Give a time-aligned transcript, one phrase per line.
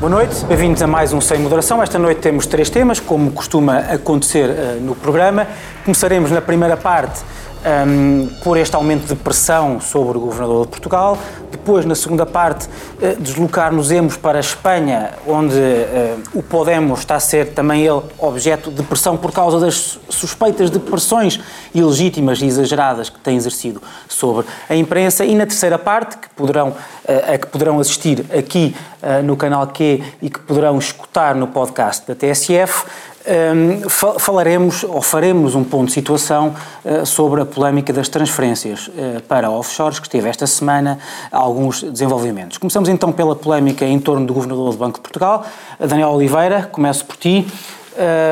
[0.00, 1.82] Boa noite, bem-vindos a mais um Sem Moderação.
[1.82, 5.48] Esta noite temos três temas, como costuma acontecer uh, no programa.
[5.84, 7.20] Começaremos na primeira parte
[7.64, 11.18] um, por este aumento de pressão sobre o governador de Portugal.
[11.50, 17.20] Depois, na segunda parte, uh, deslocar-nos-emos para a Espanha, onde uh, o Podemos está a
[17.20, 21.40] ser também ele objeto de pressão por causa das suspeitas de pressões
[21.74, 25.24] ilegítimas e exageradas que tem exercido sobre a imprensa.
[25.24, 28.74] E na terceira parte, que poderão, uh, a que poderão assistir aqui
[29.22, 32.84] no canal Q e que poderão escutar no podcast da TSF,
[33.28, 39.20] um, falaremos ou faremos um ponto de situação uh, sobre a polémica das transferências uh,
[39.28, 40.98] para offshores, que teve esta semana
[41.30, 42.56] alguns desenvolvimentos.
[42.56, 45.44] Começamos então pela polémica em torno do Governador do Banco de Portugal,
[45.78, 47.46] Daniel Oliveira, começo por ti.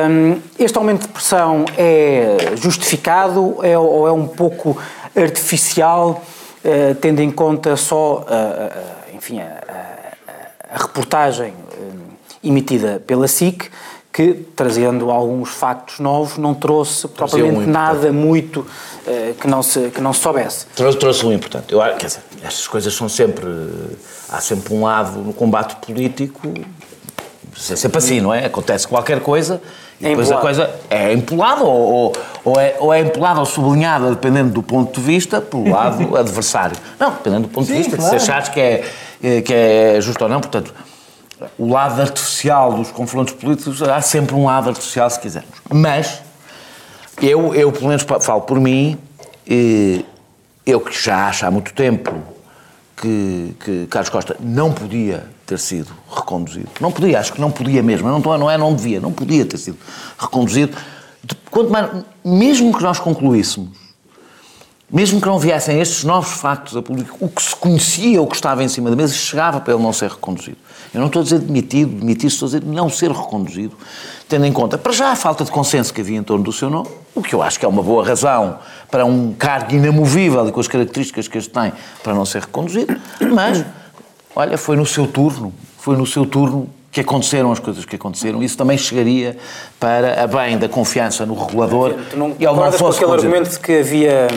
[0.09, 4.77] Um, este aumento de pressão é justificado é, ou é um pouco
[5.15, 6.23] artificial,
[6.63, 8.25] uh, tendo em conta só
[9.13, 9.43] enfim, a,
[10.71, 11.53] a, a reportagem
[12.43, 13.69] emitida pela SIC,
[14.17, 19.91] que, trazendo alguns factos novos, não trouxe propriamente um nada muito uh, que, não se,
[19.91, 20.65] que não se soubesse.
[20.75, 21.71] Trouxe, trouxe um importante.
[21.71, 23.45] Eu, quer dizer, estas coisas são sempre.
[24.27, 26.51] Há sempre um lado no combate político.
[27.69, 28.47] É sempre assim, não é?
[28.47, 29.61] Acontece qualquer coisa
[30.01, 30.47] e é depois empolado.
[30.47, 34.63] a coisa é empolada ou, ou, ou, é, ou é empolada ou sublinhada, dependendo do
[34.63, 36.75] ponto de vista, pelo lado adversário.
[36.99, 38.09] Não, dependendo do ponto Sim, de vista, claro.
[38.09, 38.83] se achares que é,
[39.43, 40.39] que é justo ou não.
[40.39, 40.73] Portanto,
[41.57, 45.57] o lado artificial dos confrontos políticos, há sempre um lado artificial, se quisermos.
[45.71, 46.21] Mas,
[47.21, 48.97] eu, eu pelo menos falo por mim,
[50.65, 52.13] eu que já acho há muito tempo
[52.95, 56.69] que, que Carlos Costa não podia ter sido reconduzido.
[56.81, 58.09] Não podia, acho que não podia mesmo.
[58.09, 59.77] Não, não é, não devia, não podia ter sido
[60.17, 60.75] reconduzido.
[61.49, 61.89] Quanto mais,
[62.23, 63.86] mesmo que nós concluíssemos
[64.89, 68.35] mesmo que não viessem estes novos factos a público, o que se conhecia, o que
[68.35, 70.57] estava em cima da mesa, chegava para ele não ser reconduzido.
[70.93, 73.75] Eu não estou a dizer demitido, demitir, estou a dizer não ser reconduzido,
[74.29, 76.69] tendo em conta, para já, a falta de consenso que havia em torno do seu
[76.69, 80.51] nome, o que eu acho que é uma boa razão para um cargo inamovível e
[80.51, 82.95] com as características que este tem para não ser reconduzido,
[83.33, 83.65] mas,
[84.33, 88.41] olha, foi no seu turno, foi no seu turno que aconteceram as coisas que aconteceram.
[88.41, 89.37] Isso também chegaria
[89.79, 91.93] para a bem da confiança no regulador.
[92.09, 94.27] Tu não e ele não fosse com aquele argumento de que havia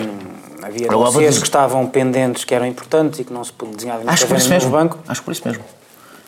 [0.63, 4.37] Havia dossiês que estavam pendentes, que eram importantes e que não se desenhavam Acho por
[4.37, 4.71] isso mesmo.
[4.71, 4.99] banco.
[5.07, 5.63] Acho por isso mesmo.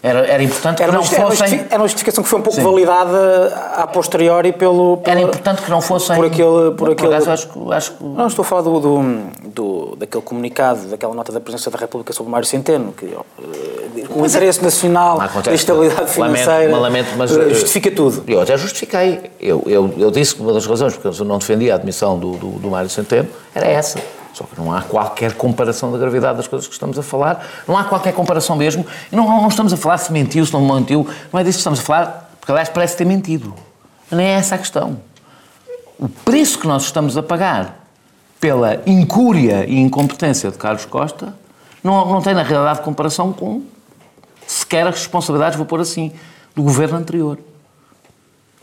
[0.03, 1.65] Era, era importante era que não fossem...
[1.71, 2.65] Era uma justificação que foi um pouco Sim.
[2.65, 5.17] validada a posteriori pelo, pelo...
[5.17, 6.17] Era importante que não fossem...
[6.17, 6.73] Por aquele...
[6.77, 7.15] Por aquele...
[7.15, 8.03] Acho, acho que...
[8.05, 9.01] Não, estou a falar do, do,
[9.45, 13.25] do, daquele comunicado, daquela nota da Presidência da República sobre Mário Centeno, que uh,
[14.17, 18.25] o interesse nacional, a estabilidade financeira, lamento, mas, uh, justifica tudo.
[18.27, 19.31] Eu até justifiquei.
[19.39, 22.33] Eu, eu, eu disse que uma das razões porque eu não defendia a admissão do,
[22.33, 24.01] do, do Mário Centeno era essa
[24.33, 27.77] só que não há qualquer comparação da gravidade das coisas que estamos a falar, não
[27.77, 31.07] há qualquer comparação mesmo, e não, não, estamos a falar se mentiu, se não mentiu,
[31.33, 33.55] não é disso que estamos a falar, porque aliás parece ter mentido.
[34.11, 34.99] Nem é essa a questão.
[35.99, 37.87] O preço que nós estamos a pagar
[38.41, 41.35] pela incúria e incompetência de Carlos Costa
[41.83, 43.63] não, não tem na realidade comparação com
[44.47, 46.13] sequer as responsabilidades, vou pôr assim,
[46.55, 47.39] do governo anterior.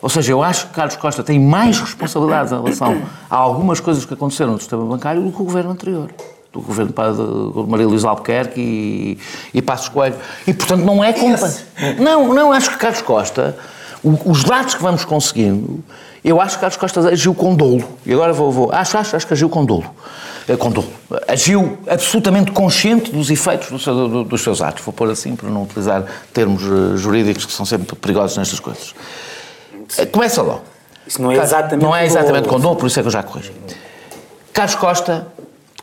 [0.02, 4.06] Ou seja, eu acho que Carlos Costa tem mais responsabilidades em relação a algumas coisas
[4.06, 6.10] que aconteceram no sistema bancário do que o governo anterior.
[6.54, 9.18] Do governo de Maria Luísa Albuquerque e,
[9.54, 10.16] e Passos Coelho.
[10.48, 11.54] E, portanto, não é culpa.
[12.00, 13.58] Não, não, acho que Carlos Costa,
[14.04, 15.84] os dados que vamos conseguindo,
[16.24, 17.84] eu acho que Carlos Costa agiu com dolo.
[18.06, 19.86] E agora vou, vou acho, acho, acho que agiu com dolo.
[20.48, 20.88] Eh, com dolo.
[21.28, 24.84] Agiu absolutamente consciente dos efeitos do seu, do, dos seus atos.
[24.84, 28.96] Vou pôr assim, para não utilizar termos eh, jurídicos que são sempre perigosos nestas coisas.
[29.90, 30.06] Sim.
[30.06, 30.62] Começa logo.
[31.06, 33.24] Isso não é exatamente Não é exatamente com dom, por isso é que eu já
[33.24, 33.52] corrijo.
[34.54, 35.28] Carlos Costa.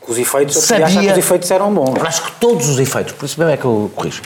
[0.07, 2.01] Os efeitos, sabia, que os efeitos eram bons.
[2.01, 4.21] Acho que todos os efeitos, por isso mesmo é que eu corrijo.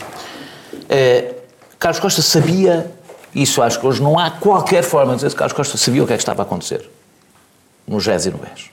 [0.75, 1.33] Uh,
[1.79, 2.91] Carlos Costa sabia,
[3.33, 6.07] isso acho que hoje não há qualquer forma de dizer que Carlos Costa sabia o
[6.07, 6.87] que é que estava a acontecer
[7.87, 8.69] no GES e no BES.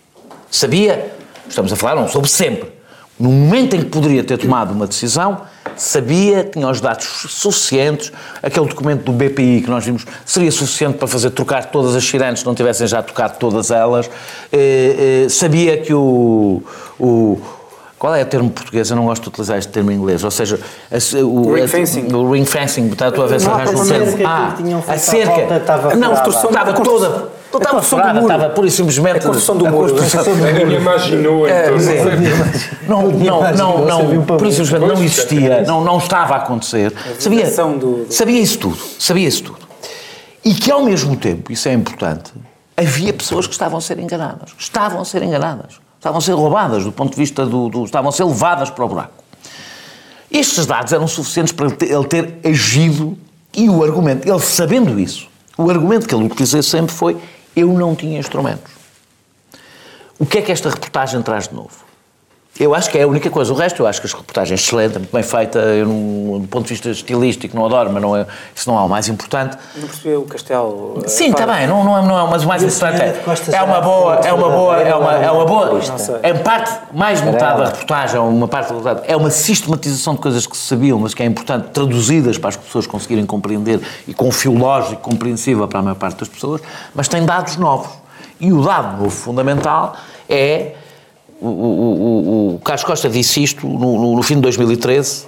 [0.50, 1.14] Sabia,
[1.48, 2.70] estamos a falar, não soube sempre.
[3.18, 5.42] No momento em que poderia ter tomado uma decisão,
[5.78, 11.08] sabia, tinha os dados suficientes, aquele documento do BPI que nós vimos seria suficiente para
[11.08, 14.10] fazer trocar todas as sirenes se não tivessem já tocado todas elas,
[14.52, 16.62] eh, eh, sabia que o,
[16.98, 17.40] o
[17.98, 18.90] qual é o termo português?
[18.90, 20.22] Eu não gosto de utilizar este termo em inglês.
[20.22, 20.60] Ou seja,
[21.24, 22.14] o ring fencing.
[22.14, 24.18] O ring fencing, portanto, a ver se arranjo um termo.
[24.24, 25.96] Ah, a cerca.
[25.96, 29.18] Não, a estava toda não estava furada, estava pura e simplesmente.
[29.18, 29.94] A construção do muro.
[29.94, 31.76] Ninguém imaginou, então.
[32.86, 36.92] Não, não, não, não, por isso simplesmente não existia, não, não estava a acontecer.
[37.18, 37.46] Sabia,
[38.10, 39.68] sabia isso tudo, sabia isso tudo.
[40.44, 42.32] E que ao mesmo tempo, isso é importante,
[42.76, 44.50] havia pessoas que estavam a ser enganadas.
[44.58, 45.80] Estavam a ser enganadas.
[45.96, 47.68] Estavam a ser roubadas do ponto de vista do.
[47.68, 49.24] do estavam a ser levadas para o buraco.
[50.30, 53.16] Estes dados eram suficientes para ele ter agido
[53.56, 57.16] E o argumento, ele sabendo isso, o argumento que ele utilizou sempre foi:
[57.58, 58.72] eu não tinha instrumentos.
[60.18, 61.87] O que é que esta reportagem traz de novo?
[62.60, 63.52] Eu acho que é a única coisa.
[63.52, 65.86] O resto, eu acho que as reportagens excelente, muito bem feita, eu,
[66.40, 69.08] do ponto de vista estilístico, não adoro, mas não é, isso não é o mais
[69.08, 69.56] importante.
[69.76, 71.00] Não percebi o Castelo.
[71.04, 73.62] Eh, Sim, está bem, não, não, é, não é, mas o mais importante é, é
[73.62, 75.80] uma boa, é uma boa, é uma, é uma boa,
[76.24, 80.56] em parte, mais metade da reportagem, uma parte da é uma sistematização de coisas que
[80.56, 84.54] se sabiam, mas que é importante, traduzidas para as pessoas conseguirem compreender e com fio
[84.54, 86.60] lógico compreensível para a maior parte das pessoas,
[86.92, 87.88] mas tem dados novos.
[88.40, 89.94] E o dado novo fundamental
[90.28, 90.74] é
[91.40, 95.26] o, o, o, Carlos Costa disse isto no, no, no fim de 2013,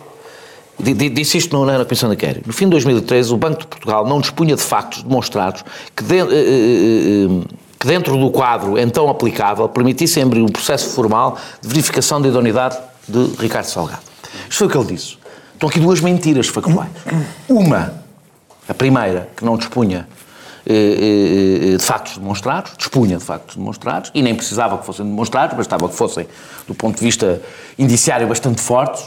[1.12, 2.43] disse isto na, na Comissão da Quéria.
[2.45, 5.65] No fim de 2013, o Banco de Portugal não dispunha de factos demonstrados
[5.95, 10.91] que, de, eh, eh, eh, que dentro do quadro então aplicável permitissem abrir um processo
[10.91, 12.77] formal de verificação da idoneidade
[13.09, 14.03] de Ricardo Salgado.
[14.49, 15.17] Isto foi o que ele disse.
[15.55, 16.91] Estão aqui duas mentiras factuais.
[17.49, 17.93] Uma,
[18.69, 20.09] a primeira, que não dispunha
[20.70, 25.94] de factos demonstrados, dispunha de factos demonstrados, e nem precisava que fossem demonstrados, bastava que
[25.94, 26.26] fossem,
[26.67, 27.43] do ponto de vista
[27.78, 29.05] indiciário, bastante fortes.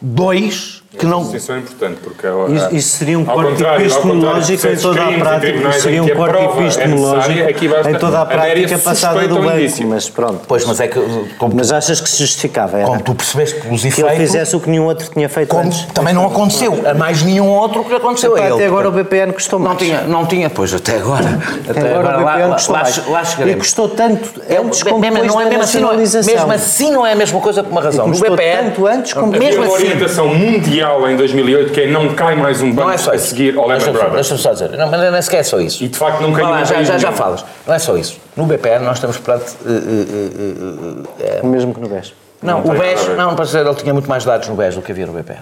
[0.00, 1.34] Dois, que não.
[1.34, 2.26] Isso é importante, porque.
[2.26, 5.72] Isso, isso seria um corte epistemológico em toda a prática.
[5.72, 9.86] Seria um corte epistemológico é em toda a prática passada do banco.
[9.86, 10.40] Mas pronto.
[10.46, 11.00] Pois, mas é que.
[11.38, 12.78] Como, mas achas que se justificava?
[12.78, 12.86] Era?
[12.86, 14.10] Como tu percebeste pelos efeitos.
[14.10, 15.86] Que ele fizesse o que nenhum outro tinha feito como antes.
[15.86, 16.82] Também não aconteceu.
[16.86, 18.54] A mais nenhum outro que aconteceu Epá, a ele.
[18.54, 19.78] Até agora o BPN custou não mais.
[19.78, 21.38] Tinha, não tinha, pois até agora.
[21.68, 23.06] Até, até agora, agora o BPN lá, custou lá, mais.
[23.06, 27.06] Lá, lá e custou tanto antes como depois não é mesmo assim, mesmo assim não
[27.06, 28.08] é a mesma coisa por uma razão.
[28.08, 28.64] No BPN.
[28.64, 29.72] tanto antes como mesmo assim.
[29.72, 33.18] orientação mundial em 2008 que é não cai mais um banco não é só a
[33.18, 34.12] seguir ao Lehman Brothers.
[34.14, 35.84] Deixa-me só dizer, não, mas não é sequer só isso.
[35.84, 37.44] E de facto não caiu lá, já, já, já falas.
[37.66, 38.18] Não é só isso.
[38.36, 39.52] No BPN nós estamos perante...
[39.64, 42.14] Uh, uh, uh, o mesmo que no BES.
[42.42, 44.82] Não, não o BES, não, para dizer, ele tinha muito mais dados no BES do
[44.82, 45.40] que havia no BPN.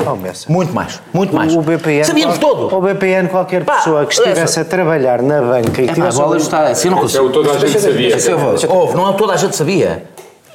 [0.00, 0.16] Oh,
[0.50, 1.54] muito mais, muito mais.
[1.54, 2.74] O BPN, Sabíamos todo.
[2.74, 6.18] O BPN, qualquer Pá, pessoa que estivesse a trabalhar na banca e é, tivesse...
[6.18, 7.28] Pá, está, assim não consigo.
[7.28, 8.16] É, toda a gente sabia.
[8.68, 10.04] Houve, não toda a gente sabia.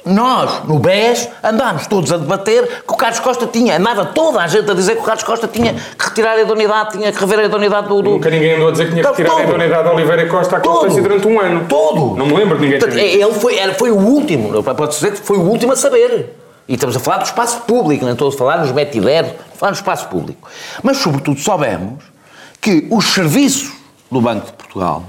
[0.04, 4.46] Nós, no BES, andámos todos a debater que o Carlos Costa tinha, andava toda a
[4.46, 7.40] gente a dizer que o Carlos Costa tinha que retirar a idoneidade, tinha que rever
[7.40, 8.02] a idoneidade do...
[8.02, 8.10] do...
[8.10, 9.40] Nunca ninguém andou a dizer que tinha que retirar todo.
[9.40, 11.66] a idoneidade de Oliveira Costa à Constância durante um ano.
[11.68, 12.16] Todo!
[12.16, 15.18] Não me lembro de ninguém Portanto, Ele foi, ele foi o último, pode dizer que
[15.18, 16.34] foi o último a saber.
[16.68, 19.76] E estamos a falar do espaço público, não estou a falar nos metideros, falar no
[19.76, 20.48] espaço público.
[20.82, 22.04] Mas, sobretudo, soubemos
[22.60, 23.72] que os serviços
[24.10, 25.04] do Banco de Portugal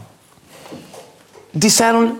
[1.54, 2.14] disseram-lhe,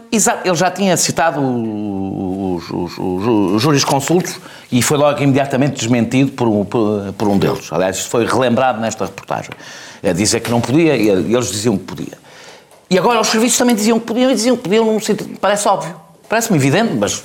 [0.44, 4.40] ele já tinha citado os, os, os, os jurisconsultos
[4.72, 7.72] e foi logo imediatamente desmentido por um, por, por um deles.
[7.72, 9.52] Aliás, isso foi relembrado nesta reportagem.
[10.04, 12.18] A dizer que não podia e eles diziam que podia.
[12.90, 15.68] E agora os serviços também diziam que podiam e diziam que podiam num sentido, parece
[15.68, 15.96] óbvio.
[16.28, 17.24] Parece-me evidente, mas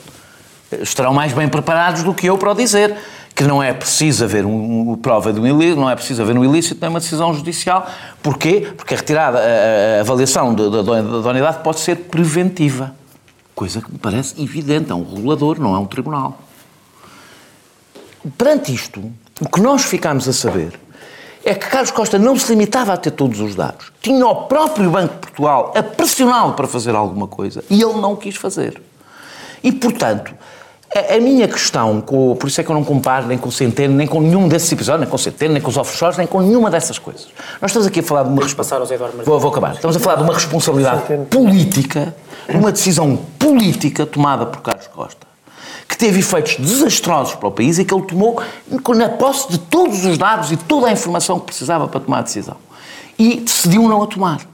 [0.82, 2.94] estarão mais bem preparados do que eu para o dizer
[3.34, 6.38] que não é preciso haver um, uma prova de um ilícito, não é preciso haver
[6.38, 7.86] um ilícito, nem uma decisão judicial.
[8.22, 8.72] Porquê?
[8.76, 12.94] Porque a retirada, a, a avaliação da, da unidade pode ser preventiva.
[13.54, 16.38] Coisa que me parece evidente, é um regulador, não é um tribunal.
[18.38, 20.78] Perante isto, o que nós ficámos a saber
[21.44, 23.92] é que Carlos Costa não se limitava a ter todos os dados.
[24.00, 28.16] Tinha o próprio Banco de Portugal a pressioná-lo para fazer alguma coisa e ele não
[28.16, 28.81] quis fazer.
[29.62, 30.34] E, portanto,
[30.94, 33.53] a, a, minha questão, com, por isso é que eu não comparo nem com o
[33.53, 36.27] Centeno, nem com nenhum desses episódios, nem com o Centeno, nem com os offshores, nem
[36.27, 37.29] com nenhuma dessas coisas.
[37.60, 38.43] Nós estamos aqui a falar de uma...
[38.43, 39.13] responsabilidade.
[39.24, 39.74] Vou, vou acabar.
[39.74, 42.15] Estamos a falar de uma responsabilidade política,
[42.48, 45.27] uma decisão política tomada por Carlos Costa,
[45.89, 48.41] que teve efeitos desastrosos para o país e que ele tomou
[48.94, 52.22] na posse de todos os dados e toda a informação que precisava para tomar a
[52.22, 52.56] decisão.
[53.19, 54.54] E decidiu não a tomar.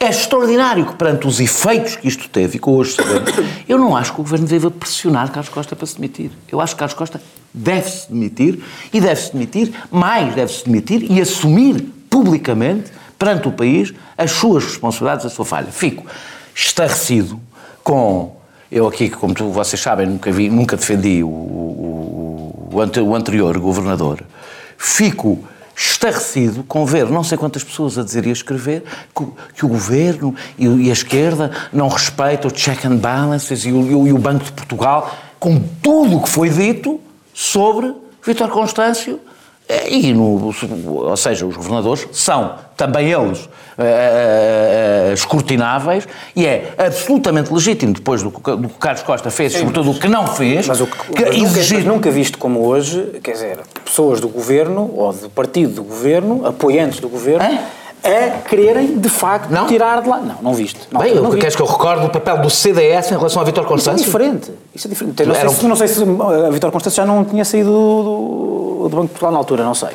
[0.00, 3.32] É extraordinário que, perante os efeitos que isto teve, e que hoje sabemos,
[3.68, 6.30] eu não acho que o Governo deva pressionar Carlos Costa para se demitir.
[6.50, 7.20] Eu acho que Carlos Costa
[7.52, 8.62] deve-se demitir
[8.92, 15.26] e deve-se demitir, mais deve-se demitir e assumir publicamente, perante o país, as suas responsabilidades,
[15.26, 15.72] a sua falha.
[15.72, 16.06] Fico
[16.54, 17.40] estarrecido
[17.82, 18.36] com.
[18.70, 24.22] Eu aqui, como vocês sabem, nunca, vi, nunca defendi o, o, o anterior governador.
[24.76, 25.42] Fico
[25.78, 28.82] estarrecido com ver não sei quantas pessoas a dizer e a escrever
[29.14, 33.70] que, que o governo e, e, a esquerda não respeitam o check and balances e
[33.70, 37.00] o, e o Banco de Portugal, com tudo o que foi dito
[37.32, 37.94] sobre
[38.26, 39.20] Vítor Constâncio
[39.88, 40.52] e, no,
[40.86, 43.50] ou seja, os governadores são também eles uh,
[45.10, 49.98] uh, escrutináveis e é absolutamente legítimo, depois do, que Carlos Costa fez, Sim, sobretudo o
[49.98, 51.78] que não fez, mas, o que, que mas exigir...
[51.78, 56.46] nunca, nunca visto como hoje, quer dizer, pessoas do governo ou do partido do governo,
[56.46, 57.58] apoiantes do governo.
[58.02, 59.66] A quererem, de facto, não?
[59.66, 60.18] tirar de lá.
[60.18, 60.80] Não, não viste.
[60.90, 63.64] Não, Bem, não queres que eu recorde o papel do CDS em relação a Vitor
[63.64, 64.06] Constâncio?
[64.06, 64.52] Isso é diferente.
[64.74, 65.24] Isso é diferente.
[65.24, 68.88] Não, sei, se, não sei se a Vitor Constâncio já não tinha saído do, do,
[68.88, 69.90] do Banco de Portugal na altura, não sei.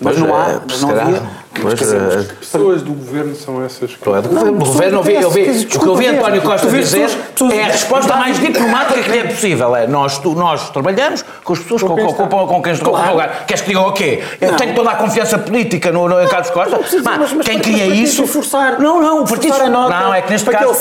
[0.00, 1.22] Mas, mas não há, é, mas não havia,
[1.62, 4.08] Mas, as pessoas do governo são essas que.
[4.08, 6.68] É do governo, do governo eu vi, eu vi, o que eu vi António Costa
[6.68, 7.10] dizer
[7.52, 9.74] é a resposta mais diplomática que lhe é possível.
[9.74, 13.10] É nós, tu, nós trabalhamos com as pessoas com, com, com, com quem estou claro.
[13.10, 13.44] lugar.
[13.46, 14.22] Queres que diga o quê?
[14.40, 16.80] Eu tenho toda a confiança política no, no Carlos Costa.
[17.04, 18.26] Mas, mas, quem cria isso.
[18.28, 19.58] Forçar, não, não, o partido.
[19.68, 20.72] Não, é que neste caso.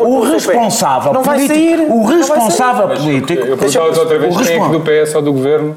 [0.00, 1.86] o responsável não vai sair.
[1.88, 3.46] O responsável político.
[3.46, 5.76] Eu perguntava outra vez quem é que do PS ou do governo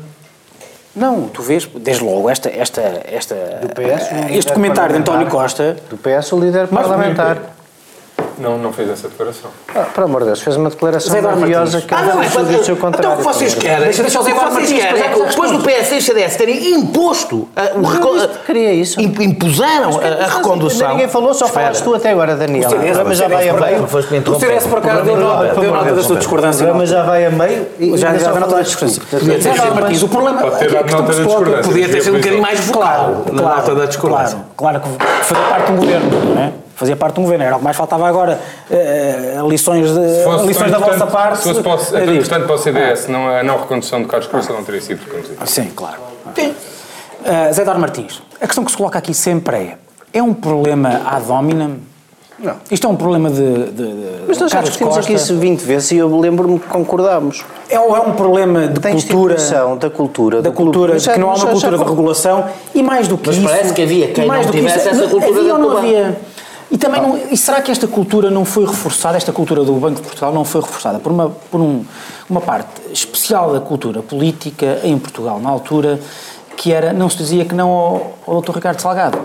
[1.00, 3.36] não, tu vês, desde logo, esta, esta, esta,
[3.74, 5.78] PS, este comentário de António Costa.
[5.90, 7.59] Do PS, o líder parlamentar.
[8.40, 9.52] Não, não fez essa declaração.
[9.76, 12.78] Ah, por amor de Deus, fez uma declaração maravilhosa que ah, não, é, o seu
[12.78, 13.10] contrário.
[13.10, 15.60] Então o que vocês querem, deixa, deixa o Zé vocês querem é que depois do
[15.60, 19.00] PS e o CDS terem imposto, uh, o não, queria isso.
[19.02, 20.92] impuseram a, a recondução.
[20.92, 22.70] Ninguém falou, só falaste tu até agora, Daniel.
[22.70, 23.84] O CDS já vai a meio.
[23.84, 26.74] O CDS por acaso deu nota da sua discordância.
[26.74, 29.04] Mas já vai a meio e já deu nota da discordância.
[29.82, 34.40] Mas o problema é podia ter sido um bocadinho mais vocal na nota da discordância.
[34.56, 36.69] Claro, claro que fazer parte um governo, não é?
[36.80, 37.44] Fazia parte de um governo.
[37.44, 38.40] Era o que mais faltava agora.
[38.70, 41.44] Uh, lições de, fosse, lições da vossa parte.
[41.44, 44.64] Se fosse é importante para o CDS, não, a não recondução de Carlos Costa não
[44.64, 45.46] teria sido reconduzida.
[45.46, 45.98] Sim, claro.
[46.34, 46.50] Sim.
[46.50, 49.78] Uh, Zé Dar Martins, a questão que se coloca aqui sempre é:
[50.14, 51.90] é um problema ad hominem?
[52.42, 52.56] Não.
[52.72, 53.66] Isto é um problema de.
[53.66, 57.44] de, de Mas nós já discutimos aqui isso 20 vezes e eu lembro-me que concordámos.
[57.70, 59.36] É, é um problema de da cultura.
[59.78, 60.42] Da cultura.
[60.42, 63.36] Da cultura, de que não há uma cultura de regulação e mais do que Mas
[63.36, 63.44] isso.
[63.44, 66.18] Mas parece que havia quem não tivesse essa cultura havia ou não havia?
[66.72, 70.02] E também não, e será que esta cultura não foi reforçada, esta cultura do Banco
[70.02, 71.84] de Portugal não foi reforçada por uma, por um,
[72.30, 76.00] uma parte especial da cultura política em Portugal na altura,
[76.56, 78.52] que era, não se dizia que não ao, ao Dr.
[78.52, 79.18] Ricardo Salgado.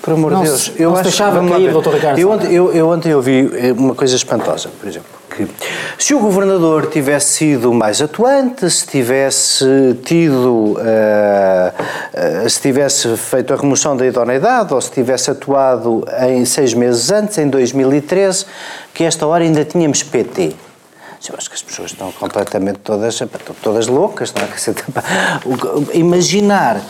[0.00, 1.94] Por amor de Deus, eu não acho, deixava cair o Dr.
[1.94, 5.17] Ricardo eu ontem, eu, eu ontem ouvi eh, uma coisa espantosa, por exemplo
[5.98, 9.64] se o governador tivesse sido mais atuante, se tivesse
[10.04, 16.44] tido, uh, uh, se tivesse feito a remoção da idoneidade ou se tivesse atuado em
[16.44, 18.46] seis meses antes, em 2013,
[18.94, 20.54] que esta hora ainda tínhamos PT.
[21.28, 23.18] Eu acho que as pessoas estão completamente todas,
[23.60, 24.48] todas loucas, não é?
[25.98, 26.80] Imaginar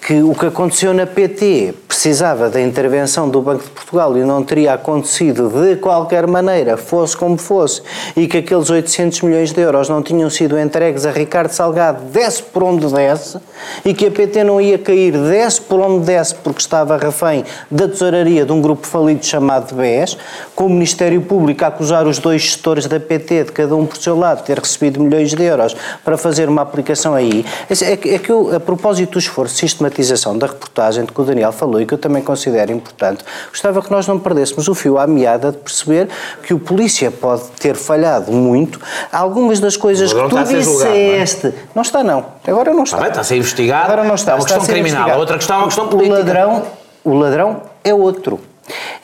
[0.00, 4.42] que o que aconteceu na PT precisava da intervenção do Banco de Portugal e não
[4.42, 7.82] teria acontecido de qualquer maneira, fosse como fosse,
[8.16, 12.42] e que aqueles 800 milhões de euros não tinham sido entregues a Ricardo Salgado, desse
[12.42, 13.38] por onde desse,
[13.84, 17.86] e que a PT não ia cair, desse por onde desse, porque estava refém da
[17.86, 20.18] tesouraria de um grupo falido chamado BES,
[20.54, 23.96] com o Ministério Público a acusar os dois gestores da PT, de cada um por
[23.96, 27.44] seu lado, de ter recebido milhões de euros para fazer uma aplicação aí.
[27.70, 31.20] É que, é que eu, a propósito do esforço sistemático sistematização da reportagem de que
[31.20, 34.74] o Daniel falou e que eu também considero importante, gostava que nós não perdêssemos o
[34.74, 36.08] fio à meada de perceber
[36.42, 38.80] que o polícia pode ter falhado muito.
[39.12, 40.62] Algumas das coisas que tu disseste.
[40.62, 41.54] Julgado, não, é?
[41.74, 42.26] não, está, não.
[42.46, 43.06] Agora não está.
[43.06, 43.84] está a ser investigado.
[43.92, 44.32] Agora não está.
[44.32, 45.10] É uma questão criminal.
[45.10, 46.14] A outra questão é uma questão política.
[46.14, 46.62] O ladrão,
[47.04, 48.40] o ladrão é outro.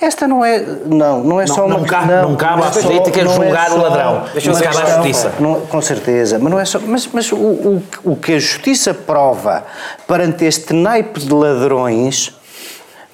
[0.00, 0.58] Esta não é.
[0.86, 1.78] Não, não é não, só uma.
[1.78, 4.24] Não cabe, não cabe à política julgar é o ladrão.
[4.32, 5.34] Deixa cabe à justiça.
[5.38, 6.38] Não, com certeza.
[6.38, 6.80] Mas não é só.
[6.80, 9.64] Mas, mas o, o, o que a justiça prova
[10.06, 12.34] perante este naipe de ladrões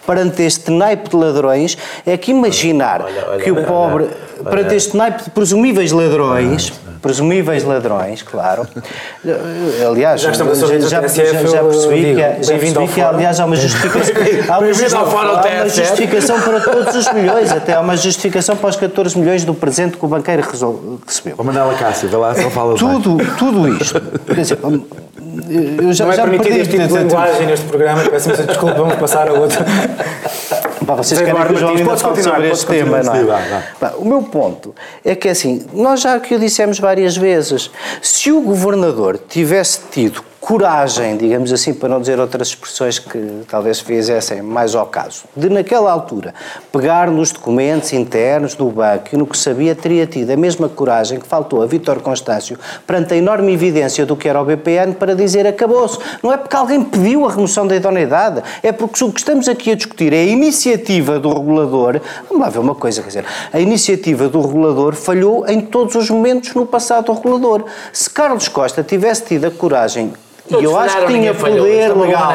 [0.06, 4.74] perante este naipe de ladrões é que imaginar olha, olha, que o pobre, olha, perante
[4.74, 6.72] este naipe de presumíveis ladrões,
[7.06, 8.66] presumíveis ladrões, claro.
[9.88, 14.14] Aliás, já, já, já, já percebi que, já percebi que aliás, há uma justificação,
[14.50, 18.76] há uma, há uma justificação para todos os milhões, até há uma justificação para os
[18.76, 20.42] 14 milhões do presente que o banqueiro
[21.06, 21.34] recebeu.
[21.38, 24.58] O Manela Cássio, vai lá, só fala tudo, tudo isto, quer dizer,
[25.80, 29.28] eu já, não é permitido este tipo de linguagem neste programa, peço-me desculpa, vamos passar
[29.28, 29.64] a outro.
[30.86, 33.92] Pá, vocês querem que o João ainda fale sobre este tema, não é?
[33.96, 34.74] o meu ponto
[35.04, 40.22] é que, assim, nós já que o dissemos várias vezes, se o governador tivesse tido
[40.46, 45.48] coragem, digamos assim, para não dizer outras expressões que talvez fizessem mais ao caso, de
[45.48, 46.32] naquela altura
[46.70, 51.18] pegar nos documentos internos do banco e no que sabia teria tido a mesma coragem
[51.18, 55.16] que faltou a Vítor Constâncio perante a enorme evidência do que era o BPN para
[55.16, 55.98] dizer acabou-se.
[56.22, 59.72] Não é porque alguém pediu a remoção da idoneidade, é porque o que estamos aqui
[59.72, 62.00] a discutir é a iniciativa do regulador.
[62.28, 66.08] Vamos lá ver uma coisa, quer dizer, a iniciativa do regulador falhou em todos os
[66.08, 67.64] momentos no passado regulador.
[67.92, 70.12] Se Carlos Costa tivesse tido a coragem
[70.48, 72.32] e eu acho que tinha poder legal.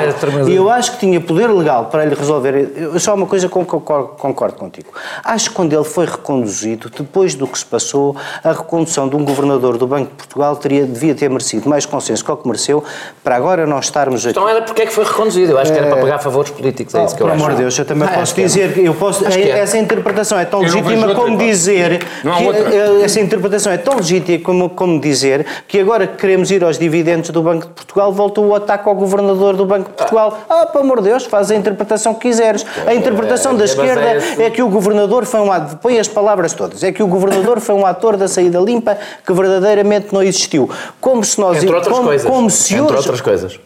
[0.48, 2.72] E eu acho que tinha poder legal para lhe resolver.
[2.76, 4.90] Eu, só uma coisa com que eu concordo contigo.
[5.24, 9.24] Acho que quando ele foi reconduzido, depois do que se passou, a recondução de um
[9.24, 12.84] governador do Banco de Portugal teria, devia ter merecido mais consenso que o que mereceu,
[13.24, 14.32] para agora nós estarmos aqui.
[14.32, 15.52] Então era porque é que foi reconduzido.
[15.54, 16.96] Eu acho que era para pagar favores políticos.
[16.96, 17.38] É isso que eu acho.
[17.38, 19.24] Por amor de Deus, eu também ah, posso dizer que eu posso.
[19.26, 22.00] Que essa interpretação é tão legítima como dizer.
[22.00, 26.78] Que, essa interpretação é tão legítima como, como dizer que agora que queremos ir aos
[26.78, 30.40] dividendos do Banco de Portugal Portugal voltou o ataque ao governador do Banco de Portugal.
[30.50, 32.66] Ah, pelo amor de Deus, faz a interpretação que quiseres.
[32.86, 36.84] A interpretação da esquerda é que o governador foi um ator, põe as palavras todas,
[36.84, 40.70] é que o governador foi um ator da saída limpa que verdadeiramente não existiu.
[41.00, 41.58] Como se nós...
[41.58, 42.30] Entre outras como, coisas.
[42.30, 42.96] Como se Entre hoje...
[42.96, 43.60] outras coisas.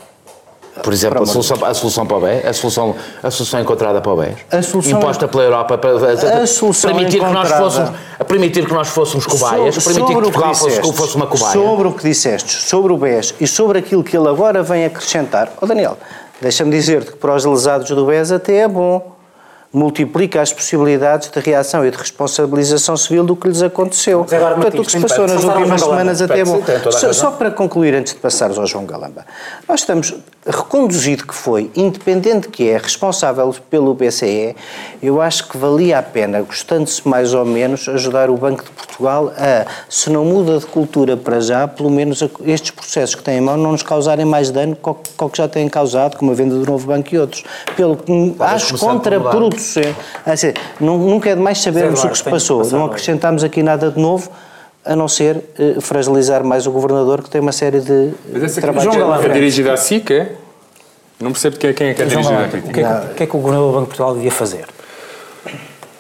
[0.84, 4.12] Por exemplo, a solução, a solução para o BES, a solução, a solução encontrada para
[4.12, 5.92] o BES, A solução- imposta pela Europa para,
[6.42, 7.92] A solução permitir, que nós fôssemos,
[8.28, 11.54] permitir que nós fôssemos cobaias, Sobre- permitir que sobre Portugal fosse, disseste, fosse uma cobaia.
[11.54, 15.50] Sobre o que disseste, sobre o BES e sobre aquilo que ele agora vem acrescentar.
[15.62, 15.98] Ó Daniel,
[16.42, 19.15] deixa-me dizer-te que para os lesados do BES até é bom.
[19.76, 24.22] Multiplica as possibilidades de reação e de responsabilização civil do que lhes aconteceu.
[24.22, 26.62] Mas agora, Portanto, o que se passou nas últimas semanas até é bom.
[26.92, 29.26] Só, só para concluir, antes de passares ao João Galamba,
[29.68, 30.14] nós estamos
[30.48, 34.56] reconduzido que foi, independente que é, responsável pelo BCE,
[35.02, 39.34] eu acho que valia a pena, gostando-se mais ou menos, ajudar o Banco de Portugal
[39.36, 43.42] a, se não muda de cultura para já, pelo menos estes processos que têm em
[43.42, 46.56] mão não nos causarem mais dano que o que- já têm causado, como a venda
[46.56, 47.44] do novo banco e outros.
[47.76, 48.86] Pelo que acho começar
[49.74, 49.96] por contraproducente.
[50.26, 52.92] Assim, nu- nunca é demais sabermos o que se que passou, passar não hoje.
[52.94, 54.30] acrescentámos aqui nada de novo.
[54.88, 58.62] A não ser eh, fragilizar mais o governador, que tem uma série de Mas essa
[58.62, 58.84] trabalhos.
[58.84, 59.30] João crítica Galamba.
[59.32, 60.32] é dirigida à SIC, é?
[61.20, 63.24] Não percebo quem é, quem é que é dirigida à que, é que, o que
[63.24, 64.66] é que o Governador do Banco de Portugal devia fazer?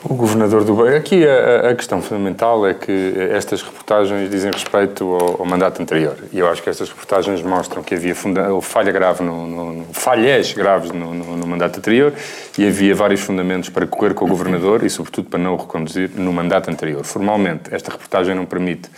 [0.07, 0.95] O governador do Banco.
[0.95, 6.15] Aqui a, a questão fundamental é que estas reportagens dizem respeito ao, ao mandato anterior.
[6.31, 9.85] E eu acho que estas reportagens mostram que havia funda falha grave no, no, no-
[9.93, 12.13] falhas graves no, no- mandato anterior
[12.57, 16.11] e havia vários fundamentos para correr com o governador e, sobretudo, para não o reconduzir
[16.15, 17.03] no mandato anterior.
[17.03, 18.89] Formalmente, esta reportagem não permite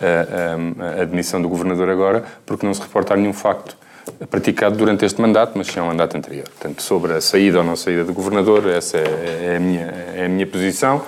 [0.00, 3.76] a, a- a admissão do governador agora, porque não se reporta nenhum facto
[4.28, 6.44] praticado durante este mandato, mas sim ao mandato anterior.
[6.58, 10.26] Portanto, sobre a saída ou não saída do governador, essa é, é a, minha, é
[10.26, 11.02] a minha posição.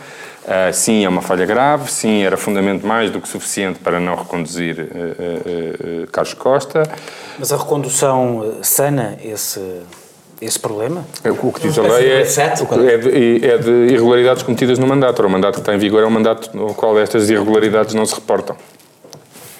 [0.46, 4.16] Ah, sim, é uma falha grave, sim, era fundamento mais do que suficiente para não
[4.16, 5.42] reconduzir eh, eh,
[6.02, 6.82] eh, Carlos Costa.
[7.38, 9.60] Mas a recondução eh, sana esse,
[10.40, 11.04] esse problema?
[11.40, 15.20] O que diz a lei é, é, de, é de irregularidades cometidas no mandato.
[15.20, 18.04] Ora, O mandato que está em vigor é um mandato no qual estas irregularidades não
[18.04, 18.56] se reportam.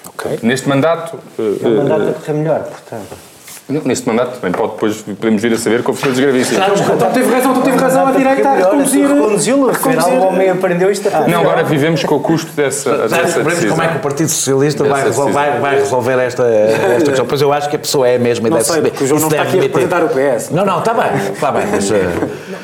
[0.05, 0.39] Ok.
[0.43, 3.32] Neste mandato, eh, O mandato a correr melhor, portanto.
[3.69, 6.81] Neste mandato também pode depois podemos vir a saber que houve coisas gravíssimas.
[6.81, 9.07] Então teve razão, então teve razão a direita a reconduzir.
[9.07, 13.21] Reconduzi-lo, afinal o homem aprendeu isto a Não, agora vivemos com o custo dessa, Já
[13.21, 13.69] dessa decisão.
[13.71, 17.25] como é que o Partido Socialista vai resolver, vai, vai resolver esta, esta questão.
[17.25, 19.21] Pois eu acho que a pessoa é a mesma e Não deve sei, o João
[19.21, 20.49] não está aqui a representar o PS.
[20.51, 21.89] Não, não, está bem, está bem, mas...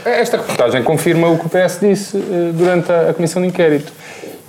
[0.06, 3.92] Esta reportagem confirma o que o PS disse eh, durante a, a comissão de inquérito.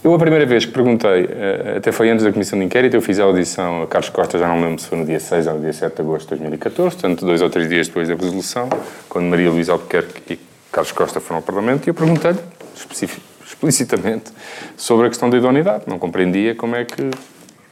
[0.03, 3.03] Eu, a primeira vez que perguntei, eh, até foi antes da comissão de inquérito, eu
[3.03, 5.47] fiz a audição a Carlos Costa, já não me lembro se foi no dia 6
[5.47, 8.15] ou no dia 7 de agosto de 2014, portanto, dois ou três dias depois da
[8.15, 8.71] resolução,
[9.11, 10.41] quando Maria Luísa Albuquerque e
[10.73, 12.39] Carlos Costa foram ao Parlamento, e eu perguntei-lhe
[13.45, 14.31] explicitamente
[14.75, 15.85] sobre a questão da idoneidade.
[15.87, 17.11] Não compreendia como é que,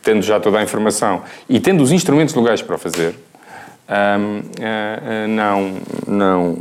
[0.03, 3.15] tendo já toda a informação e tendo os instrumentos legais para o fazer,
[3.89, 6.59] Ahm, ah, ah, não, não,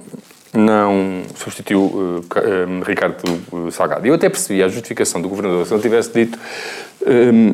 [0.54, 4.06] não substituiu ah, Ricardo ah, Salgado.
[4.08, 6.38] Eu até percebi a justificação do governador se ele tivesse dito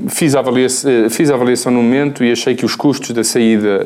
[0.10, 3.86] fiz, a avaliação, fiz a avaliação no momento e achei que os custos da saída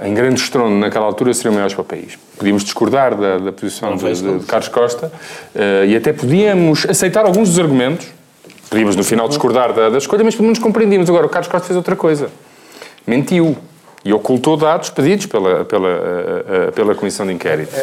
[0.00, 2.16] ah, em grande estrondo naquela altura seriam maiores para o país.
[2.36, 5.10] Podíamos discordar da, da posição de, de- de Carlos Costa
[5.56, 8.06] ah, e até podíamos aceitar alguns dos argumentos.
[8.70, 11.08] Podíamos no final discordar da, da escolha, mas pelo menos compreendíamos.
[11.08, 12.30] Agora, o Carlos Costa fez outra coisa.
[13.06, 13.56] Mentiu.
[14.04, 17.74] E ocultou dados pedidos pela, pela, eh, eh, pela Comissão de Inquérito.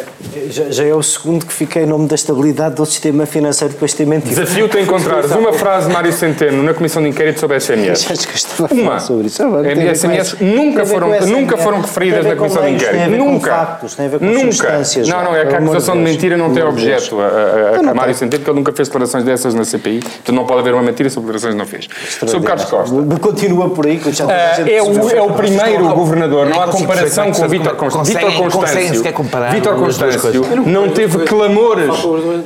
[0.48, 3.90] Já, já é o segundo que fica em nome da estabilidade do sistema financeiro depois
[3.90, 4.30] de ter mentido.
[4.30, 8.06] Desafio-te a encontrares uma frase de Mário Centeno na Comissão de Inquérito sobre SMS.
[8.70, 8.98] Uma.
[8.98, 9.42] sobre isso.
[9.42, 12.92] Ah, SMS nunca foram, essa- nunca foram referidas na Comissão de Inquérito.
[12.96, 13.50] Tem a ver com nunca.
[13.50, 14.40] factos, tem a ver com nunca.
[14.40, 15.08] substâncias.
[15.08, 18.14] Não, não, é que a acusação de mentira não tem objeto a, Então Mário.
[18.14, 20.00] Centeno, porque ele nunca fez declarações dessas na CPI.
[20.00, 21.88] Portanto, não pode haver uma mentira sobre declarações que não fez.
[22.30, 22.96] Sobre Carlos Costa.
[23.20, 24.24] Continua por aí, que já
[24.56, 28.14] gente É o, é o primeiro governador, não há comparação perceber com é Vítor Constâncio.
[28.14, 29.02] Vítor Constâncio,
[29.50, 31.88] Vítor Constâncio não teve clamores,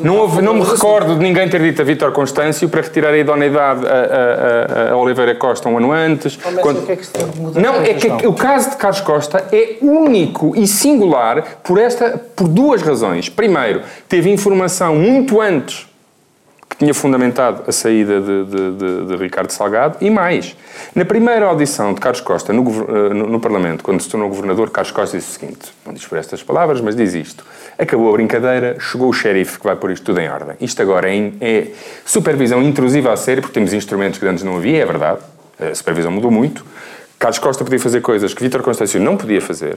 [0.02, 3.18] não, houve, não me recordo de ninguém ter dito a Vítor Constâncio para retirar a
[3.18, 6.36] idoneidade a, a, a, a Oliveira Costa um ano antes.
[6.60, 6.96] Quando- é
[7.36, 7.60] mudar?
[7.60, 12.48] não, é que o caso de Carlos Costa é único e singular por, esta, por
[12.48, 13.28] duas razões.
[13.28, 15.89] Primeiro, teve informação muito antes
[16.80, 20.56] tinha fundamentado a saída de, de- de- de Ricardo Salgado e mais.
[20.94, 24.70] Na primeira audição de Carlos Costa no, eh, no- no Parlamento, quando se tornou governador,
[24.70, 27.44] Carlos Costa disse o seguinte, não diz por estas palavras, mas diz isto.
[27.78, 30.56] Acabou a brincadeira, chegou o xerife que vai pôr isto tudo em ordem.
[30.58, 31.66] Isto agora é, é
[32.06, 35.20] supervisão intrusiva a sério, porque temos instrumentos que antes não havia, é verdade.
[35.60, 36.64] A supervisão mudou muito.
[37.18, 39.76] Carlos Costa podia fazer coisas que Vítor Constâncio não podia fazer.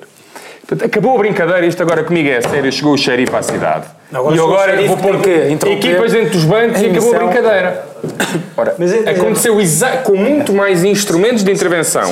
[0.65, 3.86] Portanto, acabou a brincadeira, isto agora comigo é sério, chegou o xerife à cidade.
[4.13, 7.93] Agora e agora vou pôr equipas dentro dos bancos e acabou a brincadeira.
[8.56, 9.58] Ora, é, aconteceu
[10.04, 12.04] com muito mais instrumentos de intervenção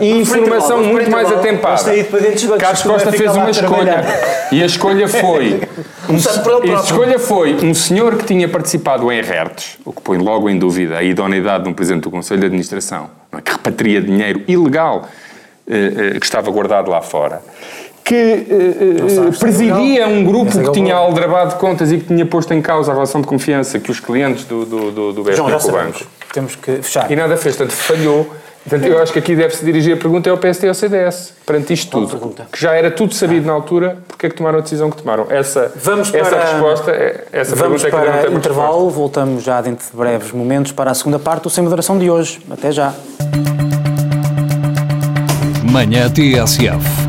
[0.00, 1.90] é e informação muito mais atempada.
[2.58, 4.04] Carlos Costa fez uma escolha.
[4.52, 5.60] e a escolha foi
[6.08, 10.48] um, a escolha foi um senhor que tinha participado em RERTs, o que põe logo
[10.48, 13.40] em dúvida a idoneidade de um presidente do Conselho de Administração, é?
[13.40, 15.08] que repatria dinheiro ilegal
[15.66, 17.42] eh, eh, que estava guardado lá fora
[18.08, 22.90] que uh, presidia um grupo que tinha aldrabado contas e que tinha posto em causa
[22.90, 26.06] a relação de confiança que os clientes do, do, do, do com o banco.
[26.32, 27.10] Temos que fechar.
[27.10, 28.26] E nada fez, portanto, falhou.
[28.66, 31.72] Portanto, eu acho que aqui deve-se dirigir a pergunta ao PSD e ao CDS, perante
[31.72, 32.34] isto tudo.
[32.50, 35.26] Que já era tudo sabido na altura, porque é que tomaram a decisão que tomaram?
[35.28, 39.60] Essa, vamos para, essa resposta, é, essa vamos pergunta é que para intervalo, voltamos já
[39.60, 42.40] dentro de breves momentos para a segunda parte do Sem Moderação de hoje.
[42.50, 42.94] Até já.
[45.70, 47.07] Manhã TSF.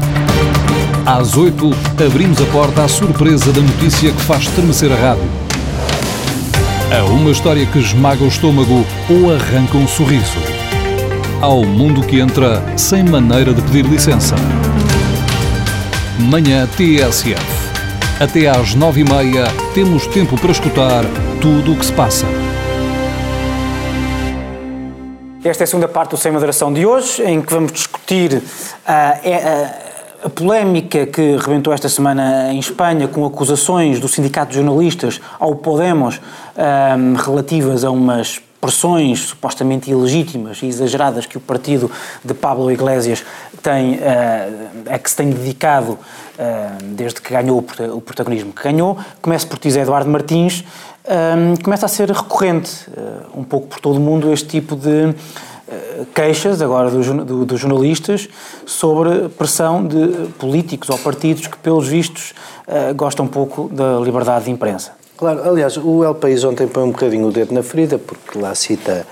[1.09, 1.71] Às 8,
[2.05, 5.27] abrimos a porta à surpresa da notícia que faz estremecer a rádio.
[6.95, 10.37] A uma história que esmaga o estômago ou arranca um sorriso.
[11.41, 14.35] Ao mundo que entra sem maneira de pedir licença.
[16.19, 17.41] Manhã TSF.
[18.19, 21.03] Até às nove e meia temos tempo para escutar
[21.41, 22.27] tudo o que se passa.
[25.43, 28.37] Esta é a segunda parte do Sem Moderação de hoje, em que vamos discutir uh,
[28.37, 29.88] uh,
[30.23, 35.55] a polémica que rebentou esta semana em Espanha com acusações do Sindicato de Jornalistas ao
[35.55, 36.19] Podemos
[36.58, 41.89] um, relativas a umas pressões supostamente ilegítimas e exageradas que o partido
[42.23, 43.23] de Pablo Iglesias
[43.63, 45.97] tem, uh, que se tem dedicado uh,
[46.84, 47.60] desde que ganhou
[47.93, 48.97] o protagonismo que ganhou.
[49.21, 50.65] Começo por ti, Eduardo Martins.
[51.08, 55.15] Um, começa a ser recorrente, uh, um pouco por todo o mundo, este tipo de
[56.13, 58.27] queixas agora dos do, jornalistas
[58.65, 62.34] sobre pressão de políticos ou partidos que, pelos vistos,
[62.67, 64.93] uh, gostam pouco da liberdade de imprensa.
[65.17, 68.55] Claro, aliás, o El País ontem põe um bocadinho o dedo na ferida, porque lá
[68.55, 69.05] cita,